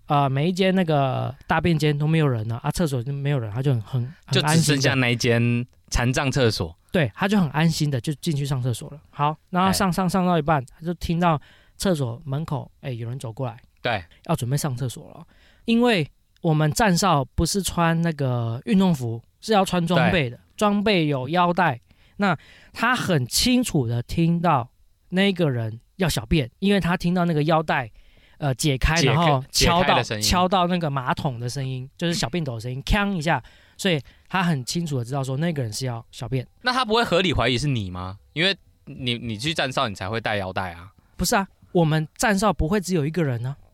[0.06, 6.72] 呃，每一间那个大便间都没有人了啊，厕所就没有人，他就很很就只剩下那一间残障厕所。
[6.92, 9.00] 对，他就很安心的就进去上厕所了。
[9.10, 11.38] 好，然后哎上上上到一半，他就听到
[11.76, 15.26] 厕所门口，哎，有人走过来，对，要准备上厕所了，
[15.66, 21.80] 因为我们站哨不是穿那个运动服，是要穿装备的，装备有腰带。
[22.16, 22.36] 那
[22.72, 24.68] 他很清楚的听到
[25.10, 27.90] 那个人要小便，因为他听到那个腰带
[28.38, 33.42] 呃解开，然后敲到敲到那个马桶的声音，就是小便斗的声音，锵一下，
[33.76, 36.46] 所以他很清楚的知道说那个人是要小便。
[36.62, 38.18] 那他不会合理怀疑是你吗？
[38.32, 40.92] 因为你你去站哨，你才会带腰带啊。
[41.16, 43.67] 不是啊，我们站哨不会只有一个人呢、啊，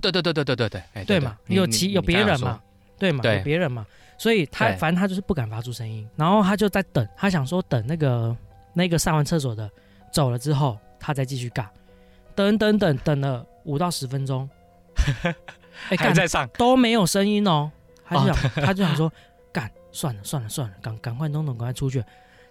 [0.00, 1.36] 对对对对对对对，哎对嘛？
[1.46, 2.60] 有其有别人嘛？
[2.98, 3.22] 对嘛？
[3.24, 3.86] 有别人嘛？
[4.16, 8.36] 所以他反正他就是不敢发出声音，然后他就在等，他想说等那个
[8.72, 9.70] 那个上完厕所的
[10.12, 11.66] 走了之后，他再继续尬，
[12.34, 14.48] 等等等等了五到十分钟，
[15.22, 15.34] 哎
[15.72, 17.70] 还干在上，都没有声音哦，
[18.04, 19.12] 他就想 他就想说
[19.52, 22.02] 干算了算了算了，赶赶快弄弄赶快出去，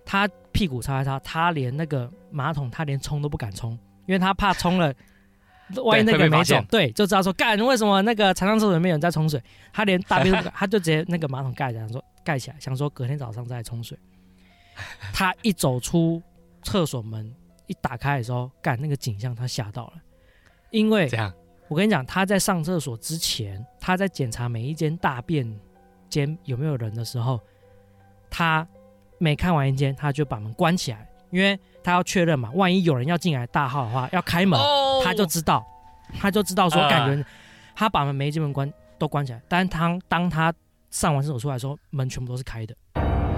[0.05, 4.93] 他屁股擦一擦，他连那个马桶他连冲都不敢冲，因为他怕冲了。
[5.83, 9.41] 万一那个没走对，就知道说干为什么那个残障厕所里面有人在冲水，
[9.73, 13.97] 他连大便都， 他就直接那个马桶盖起来，想说盖起来，想说隔天早上再冲水。
[15.13, 16.21] 他一走出
[16.63, 17.33] 厕所门，
[17.65, 19.93] 一打开的时候，干那个景象他吓到了，
[20.69, 21.33] 因为这样。
[21.67, 25.59] 我跟你讲，他在上厕所之前，他在检查每一间大便
[26.09, 27.37] 间有没有人的时候，
[28.29, 28.65] 他
[29.17, 35.01] 每看完一间，他就把门关起来，因为他要确认嘛，万一有人要进来大号的话，要开门，哦。
[35.03, 35.65] 他就知道，
[36.19, 37.25] 他就知道说啊感觉
[37.75, 40.53] 他把门每一间门关都关起来，但是当当他
[40.89, 42.75] 上完厕所出来的时候，门全部都是开的，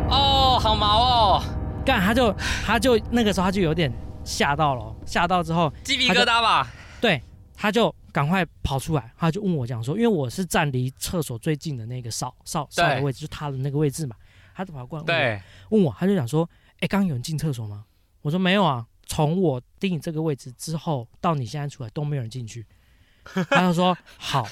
[0.09, 1.43] 哦，好毛哦，
[1.85, 2.33] 干他就
[2.65, 3.91] 他就那个时候他就有点
[4.23, 6.67] 吓到了哦，吓到之后鸡皮疙瘩吧？
[7.01, 7.21] 对，
[7.55, 14.15] 他就赶快跑出来，他就问我讲说，因为我是站离厕所最近的那个哨哨哨的位置，就他的那个位置嘛，
[14.55, 16.49] 他就跑过来问我对，问我，他就讲说，
[16.79, 17.85] 哎，刚刚有人进厕所吗？
[18.21, 22.65] 我说没有啊，从我定你这个位置之后到你现在出来都没有人进去。
[23.49, 24.47] 他就说好，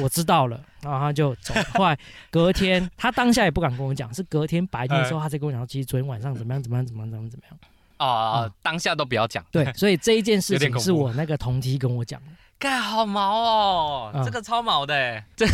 [0.00, 1.64] 我知道了，然后他就走了。
[1.74, 1.98] 后来
[2.30, 7.58] 隔天，他当下也不敢跟我讲，是隔天白天的时候，他才跟我讲说，其实昨天晚上怎么样怎么样怎么样怎么样怎么样。
[7.98, 9.44] 哦嗯，当下都不要讲。
[9.50, 12.26] 对，所以这一件事情是我那个同梯跟我讲的。
[12.64, 15.46] 干好毛哦，嗯这个超毛的欸，这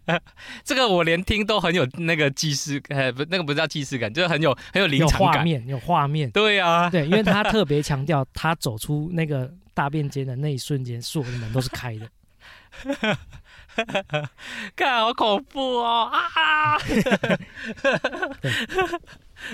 [0.64, 5.32] 这个我连听都很有那个既视，呃，不，那个不是叫既视感，就是很有很有临有场感。
[5.34, 6.30] 画面，有画面。
[6.30, 12.08] 对啊，对，因为他特别强调，他走出那个大便间的那一瞬间，所有的门都是开的。
[14.74, 16.78] 看好恐怖哦啊！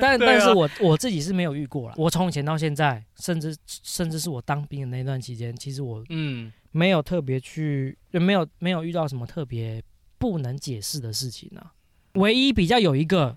[0.00, 1.94] 但、对啊但是我我自己是没有遇过了。
[1.96, 9.82] 我从以前到现在，甚至甚至是我当兵的那段期间，其实我嗯，没有特别去，就没有没有遇到什么特别
[10.18, 11.72] 不能解释的事情啊。
[12.14, 13.36] 唯一比较有一个，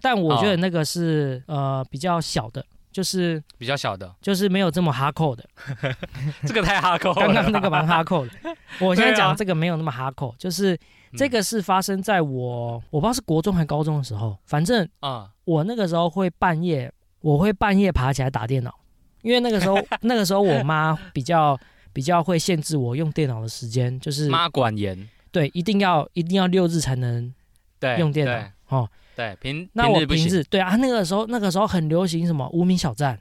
[0.00, 5.44] 但我觉得哦那个是、呃比较小的，就是比较小的，就是没有这么哈扣的。
[6.46, 7.16] 这个太哈扣了。
[7.16, 8.32] 刚刚那个蛮哈扣的，
[8.80, 10.78] 我现在讲这个没有那么哈扣，就是
[11.16, 18.74] 这个是发生在我我不知道是国中还高中的时候，反正啊，我那个时候会半夜，我会半夜爬起来打电脑，
[19.22, 21.58] 因为那个时候 那个时候我妈比较
[21.94, 27.32] 比较会限制我用电脑的时间，就是妈管严，对一定要一定要六日才能
[27.80, 28.90] 对，用电脑哦。
[29.16, 33.18] 对，平那我平日对啊，那个时候那个时候很流行什么无名小站，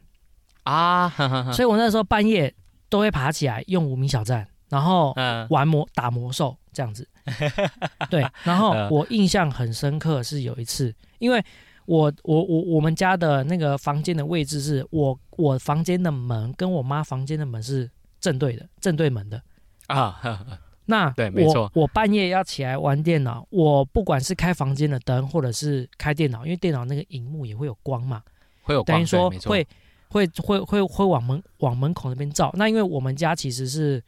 [0.64, 2.52] 啊，呵呵呵所以我那时候半夜
[2.90, 7.08] 都会爬起来用无名小站，然后嗯，玩魔打魔兽这样子。
[8.10, 8.90] 对，然后嗯。
[8.90, 11.40] 我印象很深刻是有一次，因为
[11.86, 17.88] 我我我我们家的那个房间的位置是我我房间的门跟我妈房间的门是
[18.24, 19.44] 正对的，正对门的。
[19.88, 21.70] 啊，呵 呵那对没错。
[21.74, 28.24] 我我半夜要起来玩电脑，我不管是开房间的灯，或者是开电脑，因为电脑那个荧幕也会有光嘛，
[28.62, 29.68] 会有光等于说会
[30.08, 32.50] 会会会会往门往门口那边照。
[32.56, 34.02] 那因为我们家其实是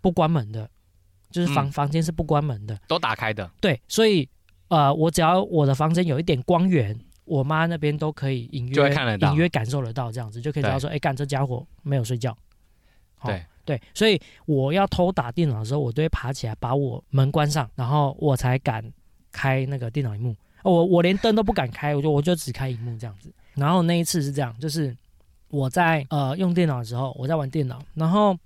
[0.00, 0.68] 不关门的，
[1.30, 1.72] 就是房、嗯。
[1.72, 4.26] 房间是不关门的，都打开的，对，所以
[4.68, 8.88] 呃，我只要我的房间有一点光源，我妈那边都可以隐约
[9.20, 12.36] 隐约感受得到，这样子就可以知道说，哎，干这家伙没有睡觉。
[13.24, 18.84] 好对，对，所以我要偷打电脑的时候，我都会爬起来把我门关上，然后我才敢
[19.32, 20.36] 开那个电脑荧幕。
[20.62, 23.32] 我我连灯都不敢开，我就我就只开荧幕这样子。
[23.54, 24.96] 然后那一次是这样，就是
[25.48, 28.36] 我在呃用电脑的时候，我在玩电脑，然后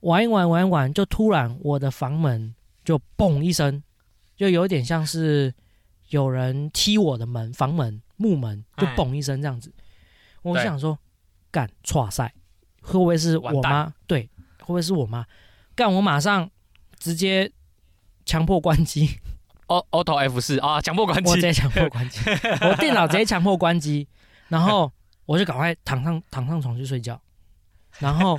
[0.00, 3.82] 玩一玩玩一玩，就突然我的房门就嘣一声，
[4.36, 5.52] 就有点像是
[6.08, 9.72] 有人踢我的门，房门木门就哎嘣一声这样子。
[10.42, 10.98] 我想说，
[11.50, 12.32] 干，错赛，
[12.84, 13.92] 会不会是我妈？
[14.06, 14.28] 对，
[14.60, 15.24] 会不会是我妈？
[15.74, 16.48] 干，我马上
[16.98, 17.50] 直接
[18.24, 19.18] 强迫关机
[19.66, 21.30] ，O Auto F 四啊，强迫关机。
[21.30, 22.20] 我直接强迫关机，
[22.62, 24.06] 我电脑直接强迫关机，
[24.48, 24.92] 然后
[25.26, 27.20] 我就赶快躺上躺上床去睡觉，
[27.98, 28.38] 然后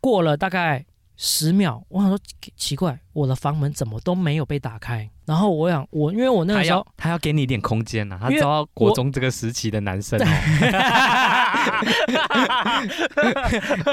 [0.00, 0.84] 过了大概
[1.16, 10.26] 十秒，我想说奇奇怪，我的房门怎么都没有被打开，然后我想我因为我那个时候要他要给你一点空间啊，他知道国中这个时期的男生哦，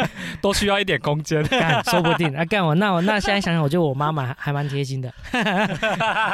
[0.41, 1.41] 都需要一点空间。
[1.47, 5.13] 干，说不定啊，干我那我那现在想想，我觉得我妈妈还还蛮贴心的，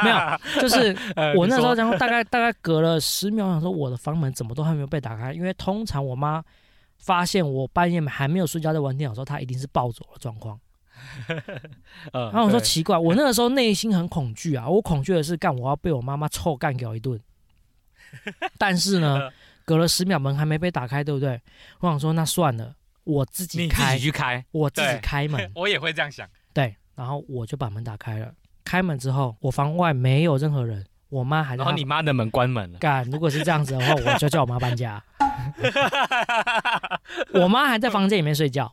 [0.02, 6.42] 没有，就是 呃我那时候，然后大概大概隔了十秒，想说我的房门怎么都还没有被打开，因为通常我妈
[6.98, 10.58] 发现我半夜还没有睡觉在玩电脑的时候，她一定是暴走的状况。
[11.26, 11.42] 然
[12.12, 17.20] 然后我说奇怪，我那个时候内心很恐惧啊，我恐惧的是干我要被我妈妈臭干掉一顿。
[18.58, 19.30] 但是呢，
[19.64, 21.40] 隔了十秒门还没被打开，对不对？
[21.78, 25.50] 我想说那算了，我自己你自开己，去开，我自己开门。
[25.54, 26.28] 我也会这样想。
[26.52, 28.32] 对，然后我就把门打开了。
[28.64, 31.64] 开门之后，我房外没有任何人，我妈还在她。
[31.64, 35.02] 然后你妈的门关门了，干，如果是这样子的话，我就叫我妈搬家。
[37.34, 38.72] 我妈还在房间里面睡觉，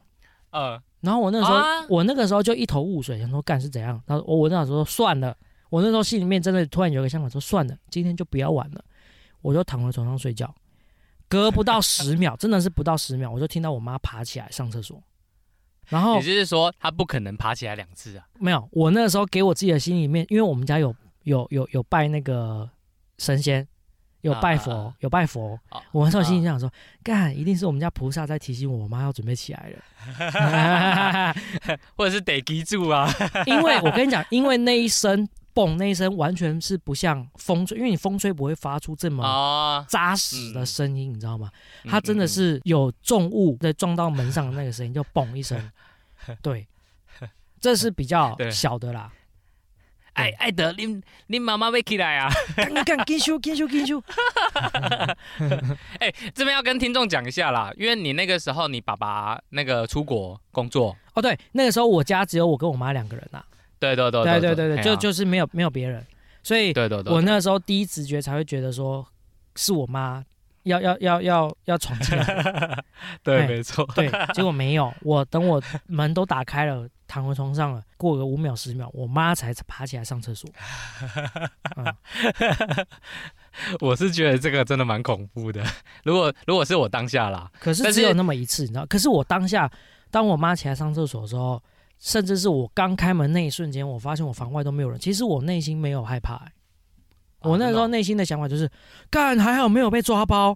[0.50, 4.02] 呃，然后我那个时候，啊我那个时候就一头雾水，想说干是怎样。
[4.06, 5.36] 然后我我那时候说算了，
[5.70, 8.84] 我那时候心里面真的突然有个想法，说算了，今天就不要玩了，
[9.42, 10.54] 我就躺回床上睡觉。
[11.30, 15.02] 隔不到十秒， 真的是不到十秒，我就听到我妈爬起来上厕所。
[15.88, 18.26] 然后也就是说她不可能爬起来两次啊。
[18.40, 22.70] 没有，我那时候给我自己的心里面，因为我们家有有有有拜那个
[23.18, 23.68] 神仙，
[24.22, 25.60] 有拜佛，有拜佛。
[25.70, 26.72] 啊我那时候心里想说，
[27.04, 31.34] 干，一定是我们家菩萨在提醒我，我妈要准备起来了。
[31.96, 33.10] 或者是得记住啊。
[33.46, 41.50] 因为我跟你讲， 因为那一声嘣，那一声完全是不像风吹，因为你风吹不会发出这么啊，扎实的声音，你知道吗？
[41.84, 45.72] 嗯它真的是有重物在撞到门上的那个声音，就嘣一声。
[46.42, 46.68] 对，
[47.60, 49.12] 这是比较小的啦。
[50.18, 52.28] 爱爱德，你你妈妈被起来啊！
[52.58, 54.02] 干干干，紧修紧修紧修。
[56.00, 63.44] 哎、这边要跟听众讲一下啦，因为你那个时候你爸爸那个出国工作，哦，对，那个时候我家只有我跟我妈两个人呐、
[63.80, 66.04] 对对对对对对对，就就是没有没有别人，
[66.42, 69.06] 所以对对对，我那时候第一直觉才会觉得说
[69.56, 70.24] 是我妈
[70.68, 72.84] 要要要要要闯进来，
[73.24, 80.50] 对哎没错，对，结果没有，我等我门都打开了，躺回床上了，过个五秒十秒，我妈才爬起来上厕所。
[81.78, 81.96] 嗯，
[83.82, 85.64] 我是觉得这个真的蛮恐怖的。
[86.04, 88.86] 如果如果是我当下啦，可是但是只有那么一次，你知道？
[88.86, 89.72] 可是我当下，
[90.12, 91.62] 当我妈起来上厕所的时候，
[92.00, 95.00] 甚至是我刚开门那一瞬间，我发现我房外都没有人。
[95.00, 96.52] 其实我内心没有害怕、欸
[97.48, 98.70] 我那时候内心的想法就是，
[99.10, 100.56] 干还好没有被抓包，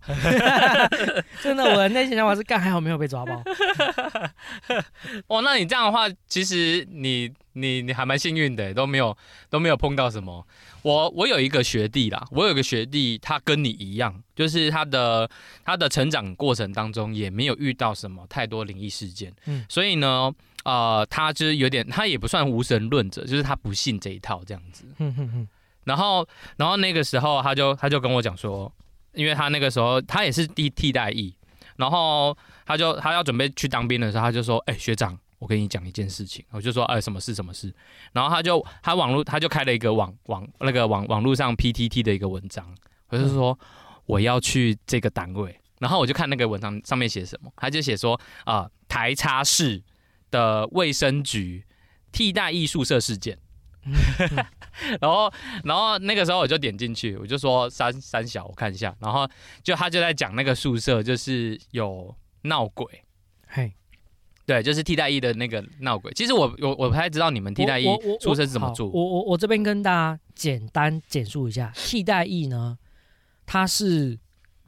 [1.41, 3.41] 真的，我的内心想法是干还好没有被抓包。
[5.27, 9.15] 哦，那你这样的话，其实你你你还蛮幸运的，都没有
[9.49, 10.45] 都没有碰到什么。
[10.83, 15.29] 我我有一个学弟啦，我有一个学弟，他跟你一样，就是他的
[15.63, 20.31] 他的成长过程当中也没有遇到什么太多灵异事件，嗯所以呢，
[20.63, 24.85] 呃，他就是有点，他也不算无神论者，就是他不信这一套这样子。
[24.97, 25.47] 哼哼哼，
[25.83, 28.71] 然后，然后那个时候他就他就跟我讲说，
[29.13, 31.35] 因为他那个时候他也是替替代役，
[31.75, 37.73] 然后他就他要准备去当兵的时候，他就说，哎、学长，我跟你讲一件事情，我就说，哎、什么事什么事，
[38.13, 42.75] 然后他就他网络他就开了一个网网那个网网络上 PTT 的一个文章，
[43.09, 43.57] 我就说
[44.05, 49.81] 我要去这个单位，然后我就看那个文章上面写什么，他就写说啊、台差市
[50.29, 51.65] 的卫生局
[52.11, 53.37] 替代役宿舍事件。
[55.01, 55.31] 然后，
[55.63, 59.27] 然后那个时候我就点进去，我就说三三小，我看一下，然后
[59.63, 63.03] 就他就在讲那个宿舍就是有闹鬼，
[63.47, 63.73] 嘿，
[64.45, 66.11] 对，就是替代役的那个闹鬼。
[66.13, 67.85] 其实我我我不太知道你们替代役
[68.19, 72.77] 宿舍是怎么住，我我我这边跟大家简单简述一下，替代役呢，
[73.45, 74.17] 它是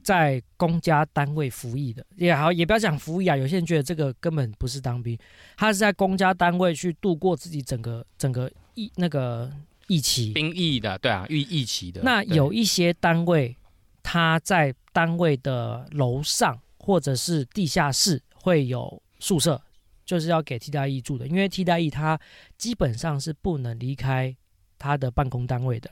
[0.02, 5.18] 在公家单位服役的，也好，也不要讲服役啊，有些人觉得这个根本不是当兵，
[5.56, 9.52] 他是在公家单位去度过自己整个整个役那个
[9.88, 10.32] 役期。
[10.34, 12.02] 兵役的，对啊，役役期的。
[12.04, 13.56] 那有一些单位，
[14.02, 19.62] 他在单位的楼上或者是地下室会有宿舍，
[20.06, 22.20] 就是要给替代役住的，因为替代役他
[22.58, 24.36] 基本上是不能离开
[24.78, 25.90] 他的办公单位的。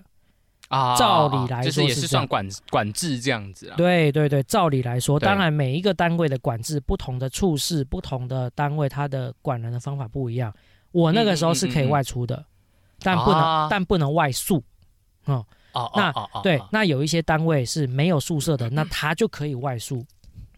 [0.68, 3.76] 啊，照理来说是也是算管管制这样子啊。
[3.76, 10.54] 对对对，照理来说，当然每一个单位的管制、不同的处室、不同的单位，它的管人的方法不一样。
[10.94, 12.46] 我那个时候是可以外出的，
[13.02, 13.68] 但不能、啊。
[13.70, 14.64] 但不能外宿。
[15.26, 20.06] 哦哦那哦哦，哦，对那有一些单位是没有宿舍的，那他就可以外宿。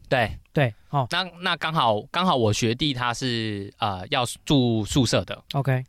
[0.09, 1.07] 对，对，哦。
[1.11, 5.83] 那那刚好刚好我学弟他是呃要住宿舍的，，OK，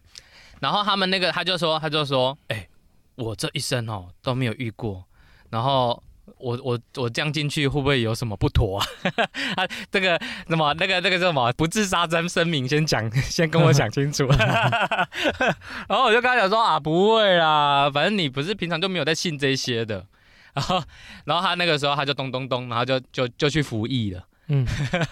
[0.61, 2.67] 然后他们那个他就说他就说，哎、
[3.17, 5.05] 我这一生哦都没有遇过，
[5.51, 6.03] 然后。
[6.39, 8.87] 我我我这样进去会不会有什么不妥啊？
[9.57, 14.27] 啊，这个什么那个那个叫什么不自杀真声明，先讲先跟我讲清楚。
[15.89, 20.07] 然后我就跟他讲说啊，不会啦，反正你不是平常就没有在信这些的。
[20.55, 20.83] 然后
[21.25, 24.25] 然后他那个时候他就咚咚咚，然后就就就去服役了。
[24.49, 24.65] 嗯，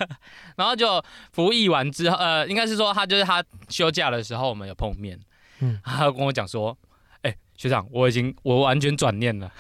[0.57, 1.03] 然后就
[1.33, 5.19] 服役完之后，呃，应该是说他就是他休假的时候，我们有碰面，
[5.61, 6.77] 嗯嗯，他跟我讲说，
[7.23, 9.51] 哎、学长，我已经我完全转念了，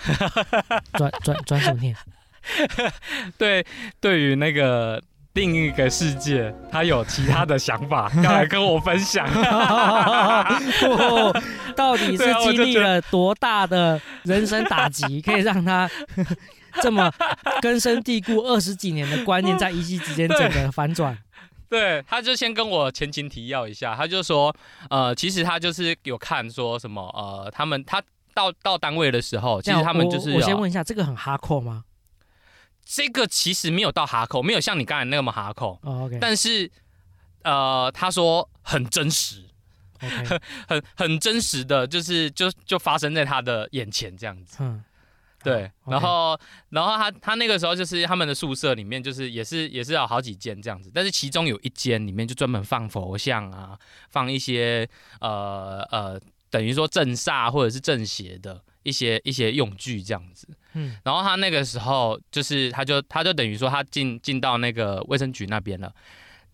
[0.94, 1.96] 转转转什么念？
[3.38, 3.64] 对，
[4.00, 5.00] 对于那个
[5.34, 9.26] 另一个世界，他有其他的想法 要来跟我分享。
[10.82, 11.42] 哦
[11.74, 15.88] 到底是经历了多大的人生打击，可以让他
[16.82, 17.10] 这么
[17.62, 21.16] 根深蒂固二十几年的观念，在一夕之间整个反转？
[21.72, 24.54] 对，他就先跟我前情提要一下，他就说，
[24.90, 28.02] 呃，其实他就是有看说什么，呃，他们他
[28.34, 31.84] 到到单位的时候，其实他们就是有我先问一下，这个很哈扣吗？
[32.84, 36.70] 这个其实没有到哈扣，没有像你刚才那么哈扣，哦，OK 但是
[37.42, 39.42] 呃，他说很真实
[40.02, 44.58] ，OK，很很真实的，就是就就发生在他的眼前这样子。
[44.60, 44.84] 嗯，
[45.42, 46.38] 对，然后
[46.70, 53.78] 然后他他那个时候就是他们的宿舍里面就是也是也是有好几间这样子，但是其中有一间里面就专门放佛像啊，
[54.10, 54.88] 放一些
[55.20, 56.20] 呃呃
[56.50, 60.48] 等于说镇煞或者是镇邪的一些一些用具这样子。
[60.74, 65.92] 嗯然后他那个时候就是他就他就等于说他进进到那个卫生局那边了。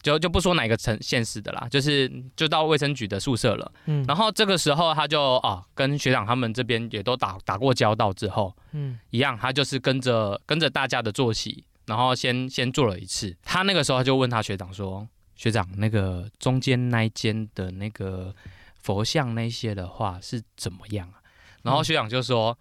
[0.03, 3.73] 就就不说哪个城县市的啦，就是就到卫生局的宿舍了。
[3.87, 13.37] 嗯，然后这个时候他就啊跟学长他们这边也都打打过交道之后，嗯一样，他就是跟着跟着大家的作息，然后先先做了一次。
[13.43, 18.35] 他那个时候他就问他学长说：“学长，那个中间那一间的那个
[18.77, 21.19] 佛像那些的话是怎么样啊？”
[21.63, 22.57] 然后学长就说：“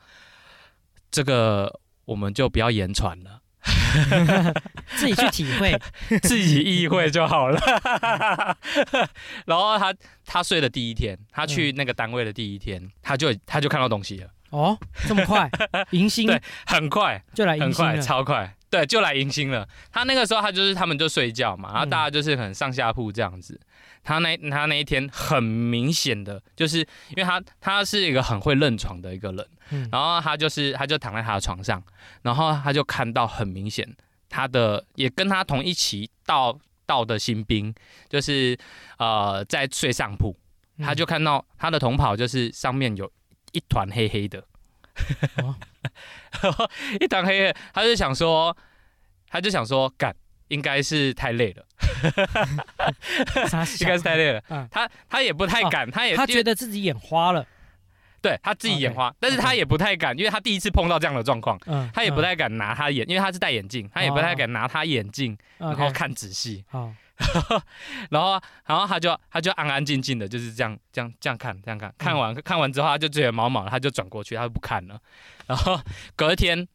[1.12, 3.42] 这个我们就不要言传了，
[4.96, 5.80] 自己去体会。
[6.24, 7.60] 自己意会就好了。
[9.46, 9.94] ”然后他
[10.26, 15.50] 他睡的第一天，他去那个单位的第一天，他就他就看到东西了，哦，这么快，
[15.92, 17.24] 迎新对很快。
[17.34, 18.02] 就来很快，迎新了。
[18.02, 19.68] 超快，对，就来迎新了。
[19.92, 23.60] 他那个时候，他就是他们就睡觉嘛，然后嗯大家就是可能上下铺这样子。
[24.08, 26.78] 他那他那一天很明显的，就是
[27.10, 29.90] 因为他他是一个很会认床的一个人，嗯。
[29.92, 31.84] 然后他就是他就躺在他的床上，
[32.22, 33.86] 然后他就看到很明显
[34.30, 37.76] 他的也跟他同一起到到的新兵，
[38.08, 38.58] 就是
[38.98, 40.34] 呃在睡上铺，
[40.78, 40.86] 嗯。
[40.86, 43.12] 他就看到他的同袍就是上面有
[43.52, 44.42] 一团黑黑的，
[45.44, 45.54] 哦。
[47.02, 48.56] 一团黑黑，他就想说，
[49.28, 50.16] 他就想说，干，
[50.50, 51.66] 应该是太累了，
[53.48, 54.44] 傻应该是太累了。
[54.50, 57.46] 嗯他他也不太敢，他也他觉得自己眼花了。
[58.20, 66.92] 对他自己眼花，但是他也不太敢，因为他第一次碰到这样的状况，嗯，他也不太敢拿他眼，因为他是戴眼镜，他也不太敢拿他眼镜，嗯，然后看仔细，好，
[68.10, 75.00] 然后然后他就他就安安静静的就是这样这样这样看这样看，看嗯完看完之后他就觉得毛毛了，他就转过去，他就不看了。
[75.46, 75.80] 然后
[76.16, 76.68] 隔天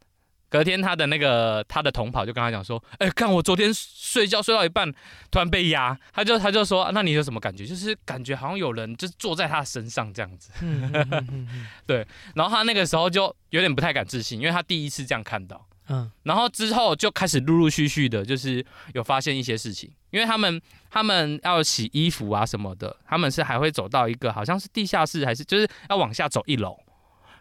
[0.53, 4.93] 隔天他的那个他的同跑就跟他讲说，哎、看我昨天睡觉睡到一半
[5.31, 7.65] 突然被压，他就他就说，那你有什么感觉？
[7.65, 10.51] 就是感觉好像有人就是坐在他身上这样子。
[10.61, 11.49] 嗯嗯嗯嗯
[11.89, 15.67] 嗯然后他那个时候就有点不太敢自信，因为他第一次这样看到。
[15.89, 26.79] 嗯然后之后就开始陆陆续续的，就是有发现一些事情，因为他们他们要洗衣服啊什么的，他们是还会走到一个好像是地下室，还是就是要往下走一楼，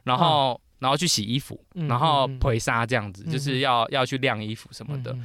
[0.05, 5.15] 然后、然后去洗衣服，嗯然后嗯嗯陪纱这样子，嗯就是要要去晾衣服什么的，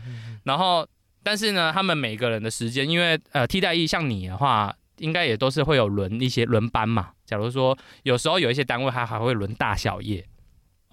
[0.44, 0.86] 然后
[1.24, 4.72] 但是呢，他们每个人的时间，因为呃替代役像你的话。
[5.00, 7.10] 应该也都是会有轮一些轮班嘛。
[7.26, 10.26] 假如说有时候有一些单位，它还会轮大小夜，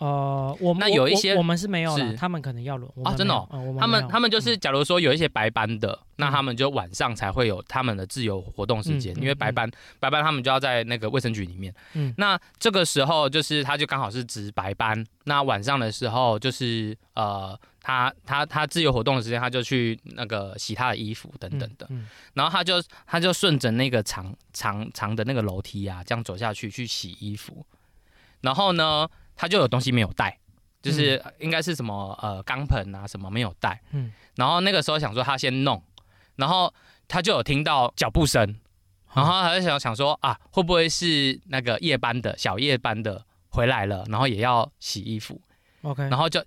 [0.04, 2.18] 呃，我那有一些我们是没有了，是。
[2.18, 3.48] 他们可能要轮啊真的
[3.80, 6.32] 他们他们就是，假如说有一些白班的，那嗯。
[6.34, 9.70] 他们就晚上才会有他们的自由活动时间，因为白班
[10.02, 11.74] 白班他们就要在那个卫生局里面。
[11.94, 12.14] 嗯。
[12.18, 27.66] 那这个时候就是他就刚好是值白班，那晚上的时候就是呃他他他自由活动的时间，他就去那个洗他的衣服等等的，嗯，然后他就他就顺着那个长长长的那个楼梯啊，这样走下去去洗衣服，
[28.42, 30.38] 然后呢，他就有东西没有带，
[30.82, 34.06] 就是应该是什么呃钢盆啊什么没有带，嗯。
[34.06, 35.82] 嗯，然后那个时候想说他先弄，
[36.36, 36.74] 然后
[37.08, 38.44] 他就有听到脚步声，
[39.14, 45.40] 然后他就想想说啊，会不会是那个夜班的小夜班的回来了，然后也要洗衣服
[45.84, 46.44] ，OK，然后就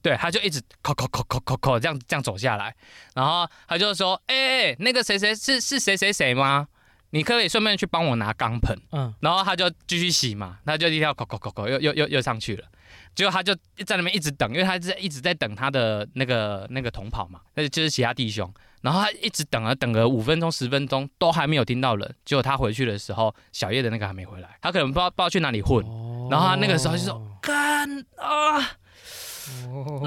[0.00, 2.74] 对，他就一直扣扣扣扣扣扣这样这样走下来，
[3.14, 6.68] 然后他就说，哎、欸、哎、那个谁谁是是谁谁谁吗？
[7.10, 9.14] 你可可以顺便去帮我拿钢盆，嗯。
[9.20, 12.64] 然后他就继续洗嘛，他就一条扣扣扣扣又又又又上去了，
[13.14, 13.54] 结果他就
[13.84, 18.52] 在那边一直等，因为他在一直在等他的那个那个同跑嘛，那就是其他弟兄，
[18.82, 26.28] 然后他一直等了等了五分钟十分钟都还没有听到人，结果他回去的时候，小叶的那个还没回来，他可能不知道不知道去哪里混，哦。
[26.30, 28.58] 然后他那个时候就说干啊。
[29.68, 30.02] 哦，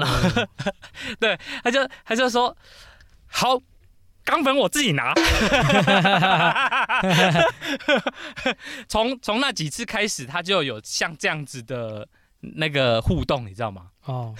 [1.64, 2.54] 他就他就说
[3.26, 3.58] 好，
[4.24, 5.12] 钢粉我自己拿。
[8.88, 12.06] 从从那几次开始，他就有像这样子的
[12.40, 13.86] 那个互动，你知道吗？
[14.04, 14.34] 哦，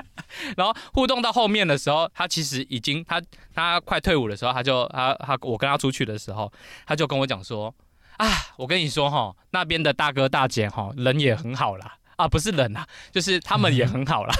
[0.56, 3.20] 然后互动到后面的时候，他其实已经他
[3.54, 6.52] 他快退伍的时候，他就他他我跟他出去的时候，
[6.86, 7.74] 他就跟我讲说
[8.18, 11.94] 啊，我跟你说哈，那边的大哥大姐哈人也很好啦。
[12.16, 14.34] 啊，不是人啊，就是他们也很好啦。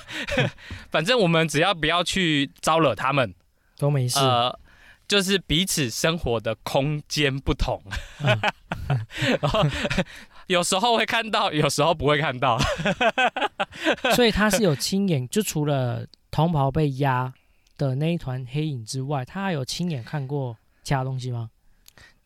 [0.90, 3.34] 反正我们只要不要去招惹他们，
[3.80, 4.18] 都没事。
[4.18, 4.56] 呃，
[5.08, 7.82] 就是彼此生活的空间不同，
[8.22, 8.38] 嗯
[9.40, 9.64] 然后
[10.46, 12.58] 有时候会看到，有时候不会看到。
[14.14, 17.32] 所以他是有亲眼，就除了同袍被压
[17.78, 21.50] 的那一团黑影之外，他还有亲眼看过其他东西吗？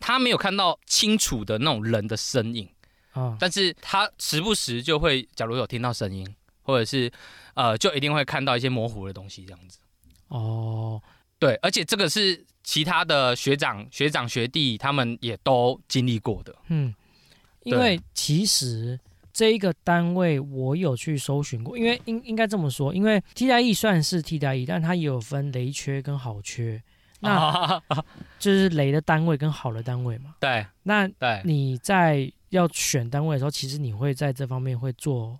[0.00, 2.68] 他没有看到清楚的那种人的身影，
[3.12, 6.26] 啊、但是他时不时就会，假如有听到声音，
[6.62, 7.10] 或者是
[7.54, 9.78] 呃，就一定会看到一些模糊的东西，这样子。
[10.28, 11.00] 哦，
[11.44, 16.56] 对，而且这个是其他的学长、学长、学弟他们也都经历过的。
[16.68, 16.94] 嗯，
[17.64, 18.98] 因为其实
[19.30, 26.82] 这一个单位我有去搜寻过，因为应应该这么说，因为替代役算是替代役，但它也有分雷缺跟好缺，
[27.20, 27.82] 那啊，
[28.38, 30.36] 就是雷的单位跟好的单位嘛。
[30.40, 35.38] 对那对，你在要选单位的时候，其实你会在这方面会做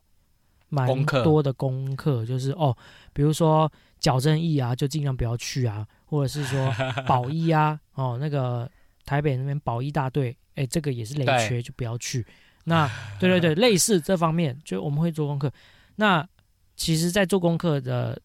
[0.69, 2.77] 蛮多的功课，就是哦，
[3.15, 3.73] 比如说
[4.05, 6.71] 矫正义啊，就尽量不要去啊，或者是说
[7.09, 8.71] 保一啊，哦，那个
[9.07, 12.27] 台北那边保一大队，哎，这个也是雷对缺，就不要去。
[12.65, 12.87] 那
[13.19, 15.51] 对对对， 类似这方面，就我们会做功课。
[15.97, 16.29] 那
[16.77, 18.21] 其实，在做功课的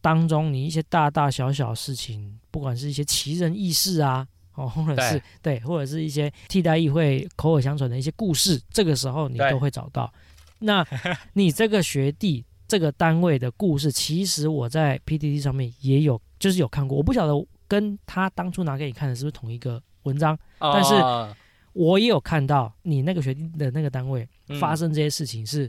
[0.00, 10.12] 当中，你一些大大小小事情，不管是一些奇人异事啊，哦，或者是对，或者是一些替代议会口耳相传的一些故事，这个时候你都会找到。
[10.60, 10.86] 那
[11.32, 16.96] 你这个学弟这个单位的故事，其实我在 PTT 上面也有，就是有看过。
[16.96, 21.34] 我不晓得跟他当初拿给你看的是不是同一个文章，但是哦
[21.72, 25.68] 我也有看到你那个学弟的那个单位嗯发生这些事情是、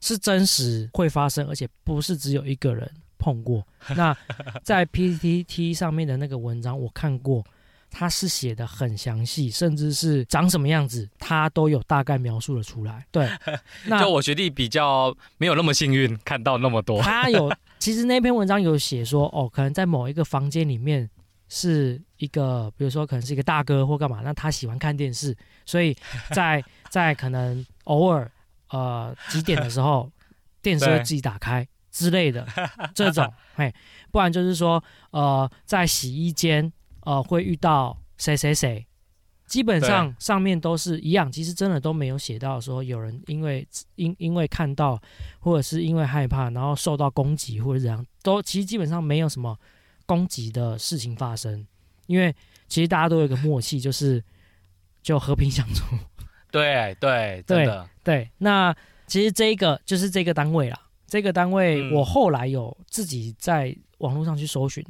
[0.00, 3.62] 是真实会发生，而且不是只有一个人碰过。
[3.94, 4.16] 那
[4.62, 7.44] 在 PTT 上面的那个文章我看过，
[7.92, 13.06] 他是写的很详细，甚至是长什么样子，他都有大概描述了出来。
[13.12, 13.28] 对，
[13.86, 17.00] 那就我学弟比较没有那么幸运看到那么多。
[17.04, 21.08] 他有，其实那篇文章有写说，哦，可能在某一个房间里面
[21.48, 25.36] 是一个，比如说可能是一个大哥或干嘛，那他喜欢看电视，
[25.66, 25.94] 所以
[26.30, 28.28] 在在可能偶尔
[28.70, 30.10] 呃几点的时候，
[30.62, 32.46] 电视会自己打开之类的
[32.94, 33.72] 这种，嘿，
[34.10, 36.72] 不然就是说呃在洗衣间
[37.02, 38.86] 呃会遇到谁谁谁。
[39.46, 44.98] 基本上上面都是一样，其实真的都没有写到说有人因为因因为看到
[45.40, 49.58] 或者是因为害怕，然后受到攻击或者怎样，都其实基本上没有什么
[50.06, 51.66] 攻击的事情发生，
[52.06, 52.34] 因为
[52.66, 54.24] 其实大家都有一个默契，就是
[55.02, 55.84] 就和平相处。
[56.50, 57.68] 对对，对
[58.02, 58.74] 对，那
[59.06, 64.82] 其实这个就是这个单位啦，这个单位嗯我后来有自己在网络上去搜寻，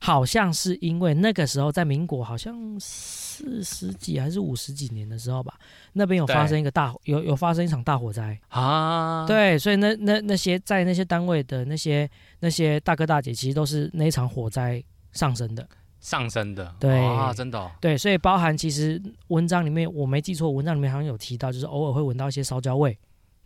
[0.00, 5.58] 好像是因为那个时候在民国好像四十几还是五十几年的时候吧，
[5.92, 8.38] 那边有发生一个大有有发生一场大火灾。
[8.48, 12.08] 啊，对，所以那那那些在那些单位的那些
[12.40, 14.82] 那些大哥大姐，其实都是那一场火灾
[15.12, 15.66] 上升的。
[15.98, 22.96] 上升的，对啊，真的哦，对，所以包含其实文章里面我没记错，文章里面好像有提到，就是偶尔会闻到一些烧焦味。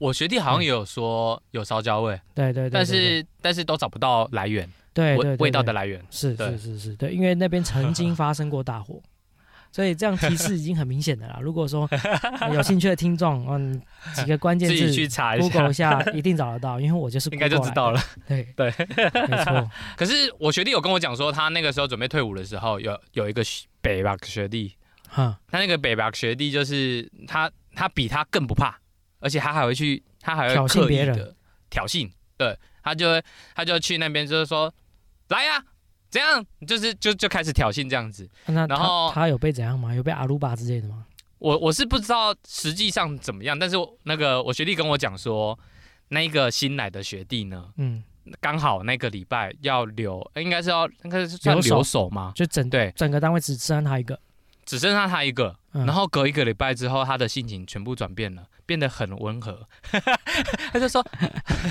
[0.00, 6.02] 我学弟好像也有说有烧焦味，对对对但是但是都找不到来源，对对对味味道的对来源。
[6.10, 9.00] 是对是是是，对，因为那边曾经 发生过大火。
[9.72, 11.38] 所以这样提示已经很明显的啦。
[11.40, 11.88] 如果说
[12.40, 13.80] 呃有兴趣的听众，嗯，
[14.16, 17.56] 几个关键自己去查一 Google 下一，下，一定找得到，因为我就是应该就。
[17.60, 18.02] 知道了。
[18.26, 18.74] 对对，
[19.28, 19.70] 没错。
[19.96, 24.74] 可是我学弟有跟我讲说，他那个时候准备退伍的时候，有有一个学北吧学弟，
[25.08, 28.76] 哈，他那个北吧学弟就是他，他比他更不怕，
[29.20, 31.34] 而且他还会去，他还会挑衅刻意别人的
[31.70, 33.22] 挑衅，对，他就会
[33.54, 34.72] 他就去那边就是说，
[35.28, 35.62] 来呀、
[36.10, 38.28] 怎样，就是就就开始挑衅这样子。
[38.46, 39.94] 然后他有被怎样吗？
[39.94, 41.06] 有被阿鲁巴之类的吗？
[41.38, 45.58] 我我是不知道实际上怎么样，但是我那个我学弟跟我讲说，
[46.08, 48.04] 那一个新来的学弟呢，嗯，
[48.40, 52.32] 刚好那个礼拜要留，应该是要应该是算留守吗？
[52.34, 54.20] 就整对，整个单位只剩他一个，
[54.66, 59.66] 只剩下他一个，嗯然后隔一个礼拜之后，他的心情全部转变了，变得很温和。
[60.72, 61.04] 他就说，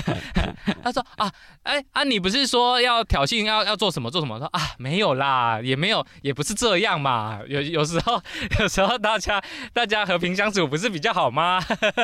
[0.84, 1.32] 他说啊，
[1.62, 4.36] 哎啊，你不是说要挑衅，要要做什么做什么？
[4.38, 7.40] 说啊，没有啦，也没有，也不是这样嘛。
[7.48, 8.22] 有有时候，
[8.60, 9.42] 有时候大家
[9.72, 11.58] 大家和平相处不是比较好吗？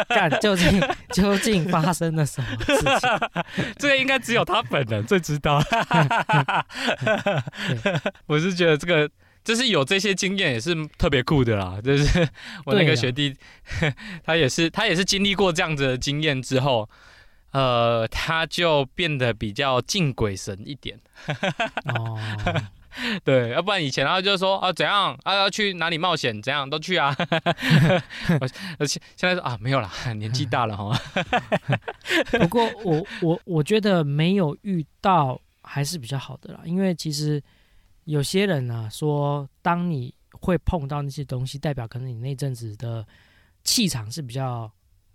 [0.09, 0.81] 干究竟
[1.13, 3.11] 究竟发生了什么事情？
[3.77, 5.63] 这个应该只有他本人最知道。
[8.25, 9.11] 我是觉得这个。
[9.47, 12.29] 就是有这些经验也是特别酷的啦，就是
[12.67, 13.33] 我那个学弟，
[14.27, 16.91] 他也是他也是经历过这样子的经验之后，
[17.53, 20.99] 呃，他就变得比较敬鬼神一点，
[21.95, 22.19] 哦，
[23.23, 25.17] 对，要不然以前他就说啊怎样？
[25.23, 26.43] 啊要去哪里冒险？
[26.43, 26.69] 怎样？
[26.69, 27.15] 都去啊，
[28.41, 28.49] 我
[28.81, 31.01] 而且现在说啊没有啦，年纪大了哈，
[32.33, 37.41] 不过我我我觉得没有遇到还是比较好的啦，因为其实
[38.07, 43.07] 有些人啊说，当你会碰到那些东西，代表可能你那阵子的
[43.63, 44.71] 气场是比较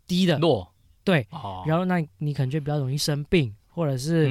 [0.07, 0.71] 低的，弱。
[1.03, 4.27] 对，哦，然后那你可能就比较容易生病，或者是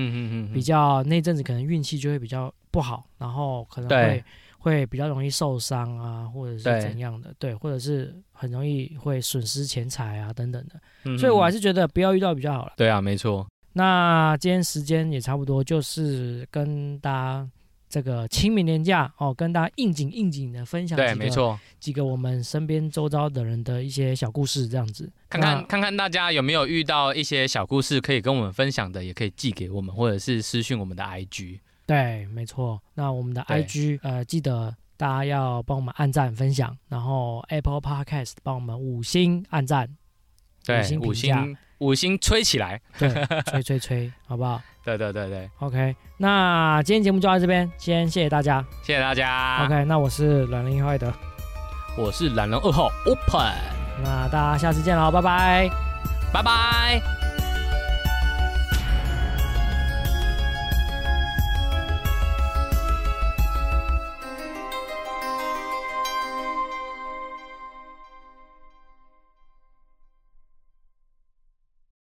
[0.54, 4.24] 比较那阵子可能运气就会比较不好，然后可能会
[4.56, 12.74] 会比较容易受伤啊，或者是怎样的，对，或者是很容易会损失钱财啊等等的，嗯所以我还是是觉得不要遇到比较好了。
[12.76, 17.48] 对啊，没错，那今天时间也差不多，就是跟大家
[17.90, 21.58] 这个清明年假哦，跟大家应景应景的分享对，没错。
[21.80, 25.10] 几个我们身边周遭的人的一些小故事，这样子。
[25.28, 31.58] 看看看看大家有没有遇到一些小故事可以跟我们分享的，也可以寄给我们，或者是私讯我们的 IG。
[31.84, 32.80] 对，没错。
[32.94, 39.96] 那我们的 IG 呃，记得大家要帮我们按赞分享，然后 Apple Podcast 帮我们五星按赞，
[40.64, 42.80] 对，星五评价星五星吹起来。
[42.98, 43.10] 对，
[43.50, 48.64] 吹吹吹，好不好对对对对，？OK，那今天节目就到这边，先谢谢大家。
[48.82, 49.64] 谢谢大家。
[49.66, 51.12] OK，那我是懒人一号艾德，
[51.98, 53.54] 我是懒人二号 Open，
[54.02, 55.68] 那大家下次见喽，拜拜。
[56.32, 57.19] 拜拜。